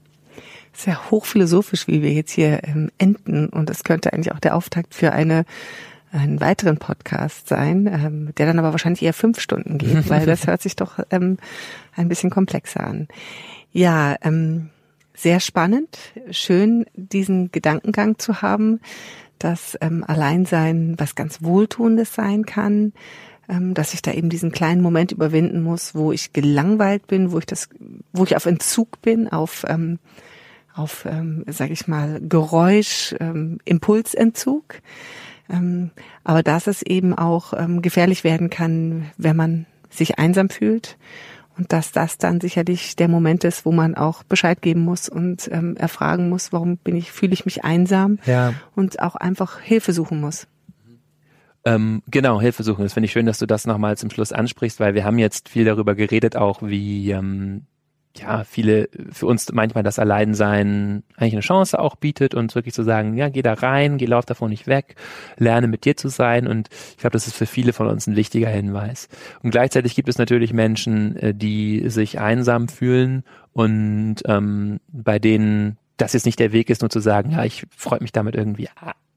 Sehr 0.74 1.10
hochphilosophisch, 1.10 1.88
wie 1.88 2.02
wir 2.02 2.14
jetzt 2.14 2.32
hier 2.32 2.64
ähm, 2.64 2.92
enden. 2.98 3.48
Und 3.48 3.70
das 3.70 3.84
könnte 3.84 4.14
eigentlich 4.14 4.32
auch 4.32 4.40
der 4.40 4.56
Auftakt 4.56 4.94
für 4.94 5.12
eine 5.12 5.46
einen 6.12 6.40
weiteren 6.40 6.78
Podcast 6.78 7.48
sein, 7.48 7.88
ähm, 7.88 8.36
der 8.38 8.46
dann 8.46 8.60
aber 8.60 8.72
wahrscheinlich 8.72 9.04
eher 9.04 9.14
fünf 9.14 9.40
Stunden 9.40 9.78
geht, 9.78 10.10
weil 10.10 10.26
das 10.26 10.48
hört 10.48 10.62
sich 10.62 10.76
doch 10.76 11.00
ähm, 11.12 11.38
ein 11.96 12.08
bisschen 12.08 12.30
komplexer 12.30 12.86
an. 12.86 13.08
Ja, 13.72 14.16
ähm, 14.22 14.70
sehr 15.14 15.40
spannend, 15.40 15.98
schön 16.32 16.86
diesen 16.94 17.52
Gedankengang 17.52 18.20
zu 18.20 18.42
haben, 18.42 18.80
dass 19.40 19.78
ähm, 19.82 20.04
Alleinsein 20.08 20.96
was 20.98 21.16
ganz 21.16 21.42
Wohltuendes 21.42 22.14
sein 22.14 22.46
kann, 22.46 22.94
ähm, 23.50 23.74
dass 23.74 23.94
ich 23.94 24.02
da 24.02 24.12
eben 24.12 24.30
diesen 24.30 24.52
kleinen 24.52 24.82
Moment 24.82 25.12
überwinden 25.12 25.62
muss, 25.62 25.96
wo 25.96 26.12
ich 26.12 26.34
gelangweilt 26.34 27.08
bin, 27.08 27.32
wo 27.32 27.40
ich 27.40 27.46
das, 27.46 27.70
wo 28.14 28.24
ich 28.24 28.36
auf 28.36 28.46
Entzug 28.46 29.02
bin, 29.02 29.28
auf 29.28 29.66
ähm, 29.68 30.00
auf, 30.78 31.06
ähm, 31.10 31.44
sage 31.48 31.74
ich 31.74 31.88
mal, 31.88 32.20
Geräusch, 32.22 33.16
ähm, 33.20 33.60
Impulsentzug. 33.66 34.82
Ähm, 35.50 35.92
aber 36.24 36.44
dass 36.44 36.68
es 36.68 36.82
eben 36.82 37.18
auch 37.18 37.54
ähm, 37.56 37.82
gefährlich 37.82 38.24
werden 38.24 38.50
kann, 38.50 39.06
wenn 39.18 39.36
man 39.36 39.66
sich 39.90 40.20
einsam 40.20 40.50
fühlt. 40.50 40.98
Und 41.58 41.74
dass 41.74 41.92
das 41.92 42.20
dann 42.20 42.40
sicherlich 42.40 42.96
der 42.96 43.08
Moment 43.08 43.44
ist, 43.44 43.66
wo 43.66 43.72
man 43.72 43.96
auch 43.96 44.22
Bescheid 44.24 44.62
geben 44.62 44.82
muss 44.82 45.10
und 45.10 45.50
ähm, 45.52 45.76
erfragen 45.76 46.30
muss, 46.30 46.54
warum 46.54 46.78
bin 46.78 46.96
ich, 46.96 47.12
fühle 47.12 47.34
ich 47.34 47.46
mich 47.46 47.64
einsam 47.64 48.20
Ja. 48.28 48.54
und 48.76 49.02
auch 49.02 49.16
einfach 49.16 49.60
Hilfe 49.60 49.92
suchen 49.92 50.22
muss. 50.22 50.48
Ähm, 51.66 52.04
genau, 52.10 52.40
Hilfe 52.40 52.62
suchen. 52.64 52.84
Das 52.84 52.94
finde 52.94 53.06
ich 53.06 53.12
schön, 53.12 53.26
dass 53.26 53.40
du 53.40 53.48
das 53.48 53.66
nochmal 53.66 53.98
zum 53.98 54.12
Schluss 54.12 54.32
ansprichst, 54.32 54.80
weil 54.80 54.94
wir 54.94 55.04
haben 55.04 55.18
jetzt 55.18 55.50
viel 55.50 55.66
darüber 55.66 55.96
geredet, 55.96 56.36
auch 56.36 56.62
wie 56.62 57.10
ähm, 57.12 57.64
ja 58.20 58.44
viele 58.44 58.90
für 59.12 59.26
uns 59.26 59.52
manchmal 59.52 59.84
das 59.84 60.00
Alleinsein 60.00 61.04
eigentlich 61.16 61.34
eine 61.34 61.42
Chance 61.42 61.80
auch 61.80 61.96
bietet, 61.96 62.36
uns 62.36 62.56
wirklich 62.56 62.74
zu 62.74 62.84
sagen, 62.84 63.16
ja, 63.16 63.30
geh 63.30 63.42
da 63.42 63.54
rein, 63.54 63.98
geh 63.98 64.06
lauf 64.06 64.26
davon 64.26 64.50
nicht 64.50 64.68
weg, 64.68 64.96
lerne 65.38 65.68
mit 65.68 65.86
dir 65.86 65.98
zu 65.98 66.10
sein. 66.10 66.48
Und 66.48 66.70
ich 66.92 66.98
glaube, 66.98 67.14
das 67.14 67.28
ist 67.28 67.36
für 67.36 67.46
viele 67.46 67.74
von 67.74 67.88
uns 67.88 68.08
ein 68.08 68.16
wichtiger 68.16 68.50
Hinweis. 68.50 69.10
Und 69.44 69.52
gleichzeitig 69.52 69.96
gibt 69.96 70.10
es 70.10 70.18
natürlich 70.18 70.54
Menschen, 70.54 71.16
äh, 71.18 71.34
die 71.34 71.90
sich 71.90 72.20
einsam 72.20 72.68
fühlen 72.68 73.24
und 73.54 74.18
ähm, 74.26 74.80
bei 74.88 75.20
denen 75.20 75.78
das 75.98 76.14
jetzt 76.14 76.26
nicht 76.26 76.40
der 76.40 76.52
Weg 76.52 76.70
ist, 76.70 76.82
nur 76.82 76.90
zu 76.90 77.00
sagen, 77.00 77.32
ja, 77.32 77.44
ich 77.44 77.66
freue 77.76 78.02
mich 78.02 78.12
damit 78.12 78.36
irgendwie 78.36 78.70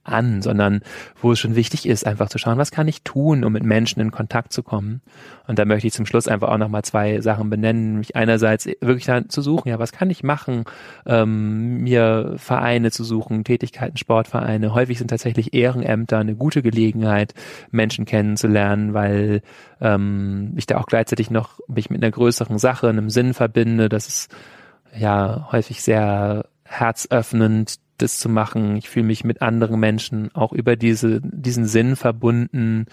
an, 0.04 0.42
sondern 0.42 0.80
wo 1.20 1.32
es 1.32 1.38
schon 1.38 1.56
wichtig 1.56 1.86
ist, 1.86 2.06
einfach 2.06 2.28
zu 2.28 2.38
schauen, 2.38 2.58
was 2.58 2.70
kann 2.70 2.88
ich 2.88 3.02
tun, 3.02 3.44
um 3.44 3.52
mit 3.52 3.64
Menschen 3.64 4.00
in 4.00 4.10
Kontakt 4.10 4.52
zu 4.52 4.62
kommen. 4.62 5.02
Und 5.46 5.58
da 5.58 5.64
möchte 5.64 5.86
ich 5.86 5.92
zum 5.92 6.06
Schluss 6.06 6.28
einfach 6.28 6.48
auch 6.48 6.58
nochmal 6.58 6.82
zwei 6.82 7.20
Sachen 7.20 7.50
benennen, 7.50 7.92
nämlich 7.92 8.16
einerseits 8.16 8.66
wirklich 8.80 9.06
dann 9.06 9.28
zu 9.28 9.42
suchen, 9.42 9.68
ja, 9.68 9.78
was 9.78 9.92
kann 9.92 10.10
ich 10.10 10.22
machen, 10.22 10.64
ähm, 11.06 11.82
mir 11.82 12.34
Vereine 12.36 12.90
zu 12.90 13.04
suchen, 13.04 13.44
Tätigkeiten, 13.44 13.96
Sportvereine. 13.96 14.74
Häufig 14.74 14.98
sind 14.98 15.08
tatsächlich 15.08 15.54
Ehrenämter 15.54 16.18
eine 16.18 16.36
gute 16.36 16.62
Gelegenheit, 16.62 17.34
Menschen 17.70 18.04
kennenzulernen, 18.04 18.94
weil 18.94 19.42
ähm, 19.80 20.52
ich 20.56 20.66
da 20.66 20.78
auch 20.78 20.86
gleichzeitig 20.86 21.30
noch 21.30 21.60
mich 21.68 21.90
mit 21.90 22.02
einer 22.02 22.10
größeren 22.10 22.58
Sache, 22.58 22.88
einem 22.88 23.10
Sinn 23.10 23.34
verbinde. 23.34 23.88
Das 23.88 24.08
ist 24.08 24.34
ja 24.96 25.48
häufig 25.52 25.82
sehr 25.82 26.46
herzöffnend, 26.64 27.76
das 28.02 28.18
zu 28.18 28.28
machen. 28.28 28.76
Ich 28.76 28.88
fühle 28.88 29.06
mich 29.06 29.24
mit 29.24 29.42
anderen 29.42 29.80
Menschen 29.80 30.34
auch 30.34 30.52
über 30.52 30.76
diese, 30.76 31.20
diesen 31.22 31.66
Sinn 31.66 31.96
verbunden 31.96 32.86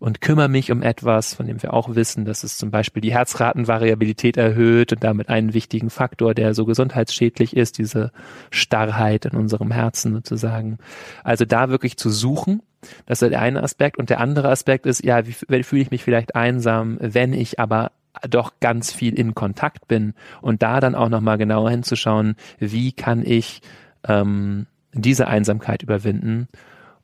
und 0.00 0.22
kümmere 0.22 0.48
mich 0.48 0.72
um 0.72 0.82
etwas, 0.82 1.34
von 1.34 1.46
dem 1.46 1.62
wir 1.62 1.74
auch 1.74 1.94
wissen, 1.94 2.24
dass 2.24 2.42
es 2.42 2.56
zum 2.56 2.70
Beispiel 2.70 3.02
die 3.02 3.12
Herzratenvariabilität 3.12 4.38
erhöht 4.38 4.92
und 4.92 5.04
damit 5.04 5.28
einen 5.28 5.52
wichtigen 5.52 5.90
Faktor, 5.90 6.34
der 6.34 6.54
so 6.54 6.64
gesundheitsschädlich 6.64 7.54
ist, 7.54 7.76
diese 7.76 8.10
Starrheit 8.50 9.26
in 9.26 9.36
unserem 9.36 9.70
Herzen 9.70 10.14
sozusagen. 10.14 10.78
Also 11.22 11.44
da 11.44 11.68
wirklich 11.68 11.98
zu 11.98 12.08
suchen, 12.08 12.62
das 13.04 13.20
ist 13.20 13.30
der 13.30 13.42
eine 13.42 13.62
Aspekt. 13.62 13.98
Und 13.98 14.08
der 14.08 14.20
andere 14.20 14.48
Aspekt 14.48 14.86
ist, 14.86 15.04
ja, 15.04 15.26
wie, 15.26 15.62
fühle 15.62 15.82
ich 15.82 15.90
mich 15.90 16.02
vielleicht 16.02 16.34
einsam, 16.34 16.96
wenn 17.00 17.34
ich 17.34 17.60
aber 17.60 17.92
doch 18.28 18.54
ganz 18.60 18.92
viel 18.92 19.18
in 19.18 19.34
Kontakt 19.34 19.86
bin 19.86 20.14
und 20.40 20.62
da 20.62 20.80
dann 20.80 20.94
auch 20.94 21.10
nochmal 21.10 21.36
genauer 21.38 21.70
hinzuschauen, 21.70 22.36
wie 22.58 22.92
kann 22.92 23.24
ich 23.24 23.60
ähm, 24.06 24.66
diese 24.92 25.28
Einsamkeit 25.28 25.82
überwinden. 25.82 26.48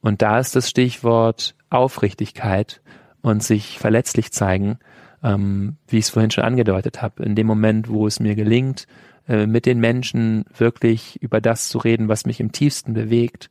Und 0.01 0.23
da 0.23 0.39
ist 0.39 0.57
das 0.57 0.69
Stichwort 0.69 1.55
Aufrichtigkeit 1.71 2.81
und 3.23 3.43
sich 3.43 3.79
verletzlich 3.79 4.33
zeigen, 4.33 4.79
ähm, 5.23 5.77
wie 5.89 5.99
ich 5.99 6.07
es 6.07 6.11
vorhin 6.11 6.31
schon 6.31 6.45
angedeutet 6.45 7.03
habe. 7.03 7.25
In 7.25 7.35
dem 7.35 7.47
Moment, 7.47 7.89
wo 7.89 8.07
es 8.07 8.21
mir 8.21 8.35
gelingt, 8.35 8.87
äh, 9.29 9.47
mit 9.47 9.67
den 9.67 9.81
Menschen 9.81 10.45
wirklich 10.57 11.21
über 11.23 11.41
das 11.41 11.69
zu 11.69 11.79
reden, 11.79 12.09
was 12.09 12.27
mich 12.27 12.41
im 12.41 12.53
tiefsten 12.53 12.93
bewegt, 12.93 13.49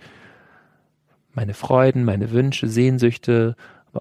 meine 1.34 1.54
Freuden, 1.54 2.06
meine 2.06 2.32
Wünsche, 2.32 2.70
Sehnsüchte, 2.70 3.56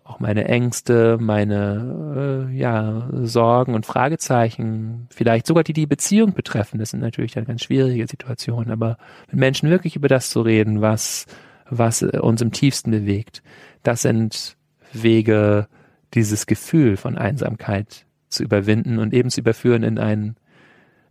auch 0.05 0.21
meine 0.21 0.47
Ängste, 0.47 1.19
meine 1.21 2.49
äh, 2.51 2.57
ja, 2.57 3.09
Sorgen 3.23 3.75
und 3.75 3.87
Fragezeichen, 3.87 5.07
vielleicht 5.11 5.47
sogar 5.47 5.65
die 5.65 5.73
die 5.73 5.87
Beziehung 5.87 6.35
betreffen, 6.35 6.79
das 6.79 6.91
sind 6.91 7.01
natürlich 7.01 7.33
dann 7.33 7.45
ganz 7.45 7.63
schwierige 7.63 8.07
Situationen, 8.07 8.73
aber 8.73 8.99
mit 9.31 9.41
Menschen 9.41 9.71
wirklich 9.71 9.97
über 9.97 10.09
das 10.09 10.31
zu 10.31 10.41
reden, 10.41 10.81
was, 10.81 11.27
was 11.69 12.03
äh, 12.03 12.19
uns 12.21 12.43
im 12.43 12.53
tiefsten 12.53 12.91
bewegt, 12.91 13.43
das 13.83 14.03
sind 14.03 14.57
Wege, 14.93 15.69
dieses 16.15 16.47
Gefühl 16.47 16.97
von 16.97 17.19
Einsamkeit 17.19 18.07
zu 18.29 18.43
überwinden 18.43 18.99
und 18.99 19.13
eben 19.13 19.31
zu 19.31 19.41
überführen 19.41 19.83
in 19.83 19.99
ein 19.99 20.37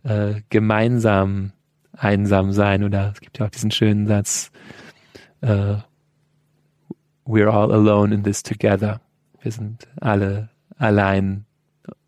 äh, 0.03 0.41
gemeinsam 0.49 1.51
einsam 1.95 2.51
sein 2.51 2.83
oder 2.83 3.11
es 3.13 3.21
gibt 3.21 3.37
ja 3.39 3.45
auch 3.45 3.51
diesen 3.51 3.71
schönen 3.71 4.07
Satz, 4.07 4.51
äh, 5.41 5.75
we're 7.25 7.49
all 7.49 7.71
alone 7.71 8.13
in 8.13 8.23
this 8.23 8.43
together. 8.43 9.01
Wir 9.41 9.51
sind 9.51 9.87
alle 10.01 10.49
allein 10.77 11.45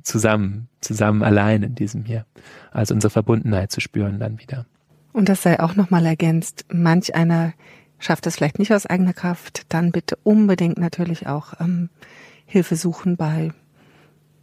zusammen, 0.04 0.70
zusammen 0.82 1.24
allein 1.24 1.64
in 1.64 1.76
diesem 1.76 2.06
hier. 2.06 2.26
Also 2.72 2.94
unsere 2.94 3.12
Verbundenheit 3.12 3.72
zu 3.72 3.82
spüren 3.82 4.20
dann 4.20 4.40
wieder. 4.40 4.66
Und 5.14 5.30
das 5.30 5.44
sei 5.44 5.60
auch 5.60 5.76
nochmal 5.76 6.06
ergänzt. 6.06 6.66
Manch 6.72 7.16
einer 7.16 7.54
schafft 8.00 8.28
es 8.28 8.36
vielleicht 8.36 8.60
nicht 8.60 8.74
aus 8.74 8.86
eigener 8.86 9.14
Kraft, 9.14 9.64
dann 9.70 9.92
bitte 9.92 10.18
unbedingt 10.24 10.78
natürlich 10.78 11.28
auch 11.28 11.54
ähm, 11.60 11.90
Hilfe 12.46 12.76
suchen 12.76 13.16
bei 13.18 13.52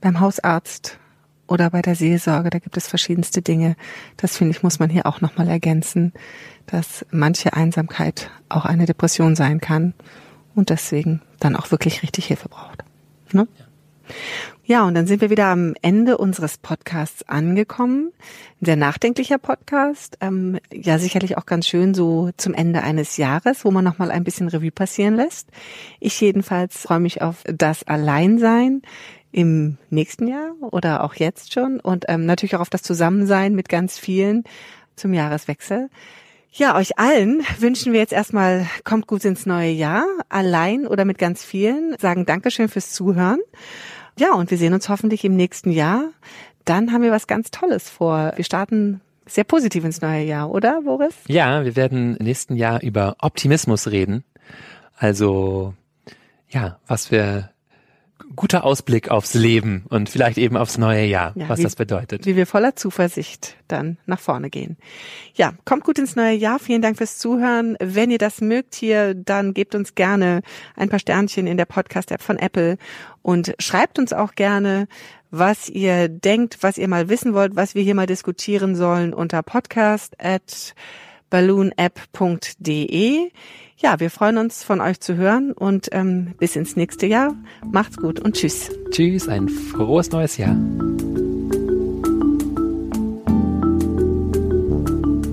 beim 0.00 0.18
Hausarzt 0.18 0.98
oder 1.46 1.70
bei 1.70 1.82
der 1.82 1.94
Seelsorge. 1.94 2.50
Da 2.50 2.58
gibt 2.58 2.76
es 2.76 2.88
verschiedenste 2.88 3.42
Dinge. 3.42 3.76
Das 4.16 4.36
finde 4.36 4.56
ich 4.56 4.62
muss 4.62 4.78
man 4.78 4.90
hier 4.90 5.06
auch 5.06 5.20
nochmal 5.20 5.48
ergänzen, 5.48 6.12
dass 6.66 7.06
manche 7.10 7.52
Einsamkeit 7.52 8.30
auch 8.48 8.64
eine 8.64 8.86
Depression 8.86 9.36
sein 9.36 9.60
kann 9.60 9.94
und 10.54 10.70
deswegen 10.70 11.20
dann 11.40 11.56
auch 11.56 11.70
wirklich 11.70 12.02
richtig 12.02 12.26
Hilfe 12.26 12.48
braucht. 12.48 12.84
Ne? 13.32 13.46
Ja, 14.64 14.84
und 14.84 14.94
dann 14.94 15.06
sind 15.06 15.20
wir 15.20 15.30
wieder 15.30 15.46
am 15.46 15.74
Ende 15.82 16.18
unseres 16.18 16.56
Podcasts 16.56 17.28
angekommen. 17.28 18.12
Ein 18.60 18.66
sehr 18.66 18.76
nachdenklicher 18.76 19.38
Podcast. 19.38 20.18
Ähm, 20.20 20.58
ja, 20.72 20.98
sicherlich 20.98 21.36
auch 21.36 21.46
ganz 21.46 21.66
schön 21.66 21.94
so 21.94 22.30
zum 22.36 22.54
Ende 22.54 22.82
eines 22.82 23.16
Jahres, 23.16 23.64
wo 23.64 23.70
man 23.70 23.84
nochmal 23.84 24.10
ein 24.10 24.24
bisschen 24.24 24.48
Revue 24.48 24.70
passieren 24.70 25.16
lässt. 25.16 25.48
Ich 25.98 26.20
jedenfalls 26.20 26.82
freue 26.82 27.00
mich 27.00 27.22
auf 27.22 27.42
das 27.44 27.84
Alleinsein 27.84 28.82
im 29.32 29.78
nächsten 29.90 30.28
Jahr 30.28 30.52
oder 30.60 31.02
auch 31.02 31.14
jetzt 31.14 31.52
schon 31.52 31.80
und 31.80 32.04
ähm, 32.08 32.26
natürlich 32.26 32.54
auch 32.54 32.60
auf 32.60 32.70
das 32.70 32.82
Zusammensein 32.82 33.54
mit 33.54 33.68
ganz 33.68 33.98
vielen 33.98 34.44
zum 34.94 35.14
Jahreswechsel. 35.14 35.88
Ja, 36.54 36.76
euch 36.76 36.98
allen 36.98 37.42
wünschen 37.60 37.94
wir 37.94 38.00
jetzt 38.00 38.12
erstmal, 38.12 38.66
kommt 38.84 39.06
gut 39.06 39.24
ins 39.24 39.46
neue 39.46 39.70
Jahr, 39.70 40.04
allein 40.28 40.86
oder 40.86 41.06
mit 41.06 41.16
ganz 41.16 41.42
vielen, 41.42 41.96
sagen 41.98 42.26
Dankeschön 42.26 42.68
fürs 42.68 42.92
Zuhören. 42.92 43.38
Ja, 44.18 44.34
und 44.34 44.50
wir 44.50 44.58
sehen 44.58 44.74
uns 44.74 44.90
hoffentlich 44.90 45.24
im 45.24 45.34
nächsten 45.34 45.70
Jahr. 45.70 46.10
Dann 46.66 46.92
haben 46.92 47.02
wir 47.02 47.10
was 47.10 47.26
ganz 47.26 47.50
Tolles 47.50 47.88
vor. 47.88 48.34
Wir 48.36 48.44
starten 48.44 49.00
sehr 49.24 49.44
positiv 49.44 49.82
ins 49.86 50.02
neue 50.02 50.24
Jahr, 50.24 50.50
oder, 50.50 50.82
Boris? 50.82 51.14
Ja, 51.26 51.64
wir 51.64 51.74
werden 51.74 52.16
im 52.16 52.26
nächsten 52.26 52.54
Jahr 52.54 52.82
über 52.82 53.16
Optimismus 53.22 53.90
reden. 53.90 54.22
Also, 54.98 55.72
ja, 56.50 56.78
was 56.86 57.10
wir 57.10 57.48
guter 58.36 58.64
Ausblick 58.64 59.10
aufs 59.10 59.34
Leben 59.34 59.84
und 59.88 60.08
vielleicht 60.08 60.38
eben 60.38 60.56
aufs 60.56 60.78
neue 60.78 61.04
Jahr, 61.04 61.32
Ja, 61.36 61.48
was 61.48 61.58
wie- 61.58 61.62
das 61.64 61.76
bedeutet. 61.76 62.26
Wie 62.26 62.36
wir 62.36 62.46
voller 62.46 62.76
Zuversicht 62.76 63.56
dann 63.68 63.98
nach 64.06 64.20
vorne 64.20 64.50
gehen. 64.50 64.76
Ja, 65.34 65.52
kommt 65.64 65.84
gut 65.84 65.98
ins 65.98 66.16
neue 66.16 66.34
Jahr. 66.34 66.58
Vielen 66.58 66.82
Dank 66.82 66.98
fürs 66.98 67.18
Zuhören. 67.18 67.76
Wenn 67.80 68.10
ihr 68.10 68.18
das 68.18 68.40
mögt 68.40 68.74
hier, 68.74 69.14
dann 69.14 69.54
gebt 69.54 69.74
uns 69.74 69.94
gerne 69.94 70.42
ein 70.76 70.88
paar 70.88 70.98
Sternchen 70.98 71.46
in 71.46 71.56
der 71.56 71.64
Podcast-App 71.66 72.22
von 72.22 72.38
Apple 72.38 72.76
und 73.22 73.54
schreibt 73.58 73.98
uns 73.98 74.12
auch 74.12 74.34
gerne, 74.34 74.88
was 75.30 75.68
ihr 75.68 76.08
denkt, 76.08 76.58
was 76.60 76.76
ihr 76.76 76.88
mal 76.88 77.08
wissen 77.08 77.32
wollt, 77.34 77.56
was 77.56 77.74
wir 77.74 77.82
hier 77.82 77.94
mal 77.94 78.06
diskutieren 78.06 78.76
sollen 78.76 79.14
unter 79.14 79.42
podcast 79.42 80.14
at 80.22 80.74
balloonapp.de. 81.32 83.30
Ja, 83.78 83.98
wir 83.98 84.10
freuen 84.10 84.36
uns 84.38 84.62
von 84.62 84.80
euch 84.80 85.00
zu 85.00 85.16
hören 85.16 85.52
und 85.52 85.88
ähm, 85.90 86.34
bis 86.38 86.54
ins 86.54 86.76
nächste 86.76 87.06
Jahr. 87.06 87.34
Macht's 87.72 87.96
gut 87.96 88.20
und 88.20 88.36
tschüss. 88.36 88.70
Tschüss, 88.90 89.26
ein 89.28 89.48
frohes 89.48 90.12
neues 90.12 90.36
Jahr. 90.36 90.54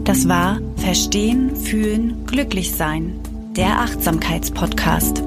Das 0.05 0.27
war 0.27 0.59
Verstehen, 0.77 1.55
Fühlen, 1.55 2.25
Glücklich 2.25 2.71
sein, 2.71 3.19
der 3.55 3.81
Achtsamkeitspodcast. 3.81 5.21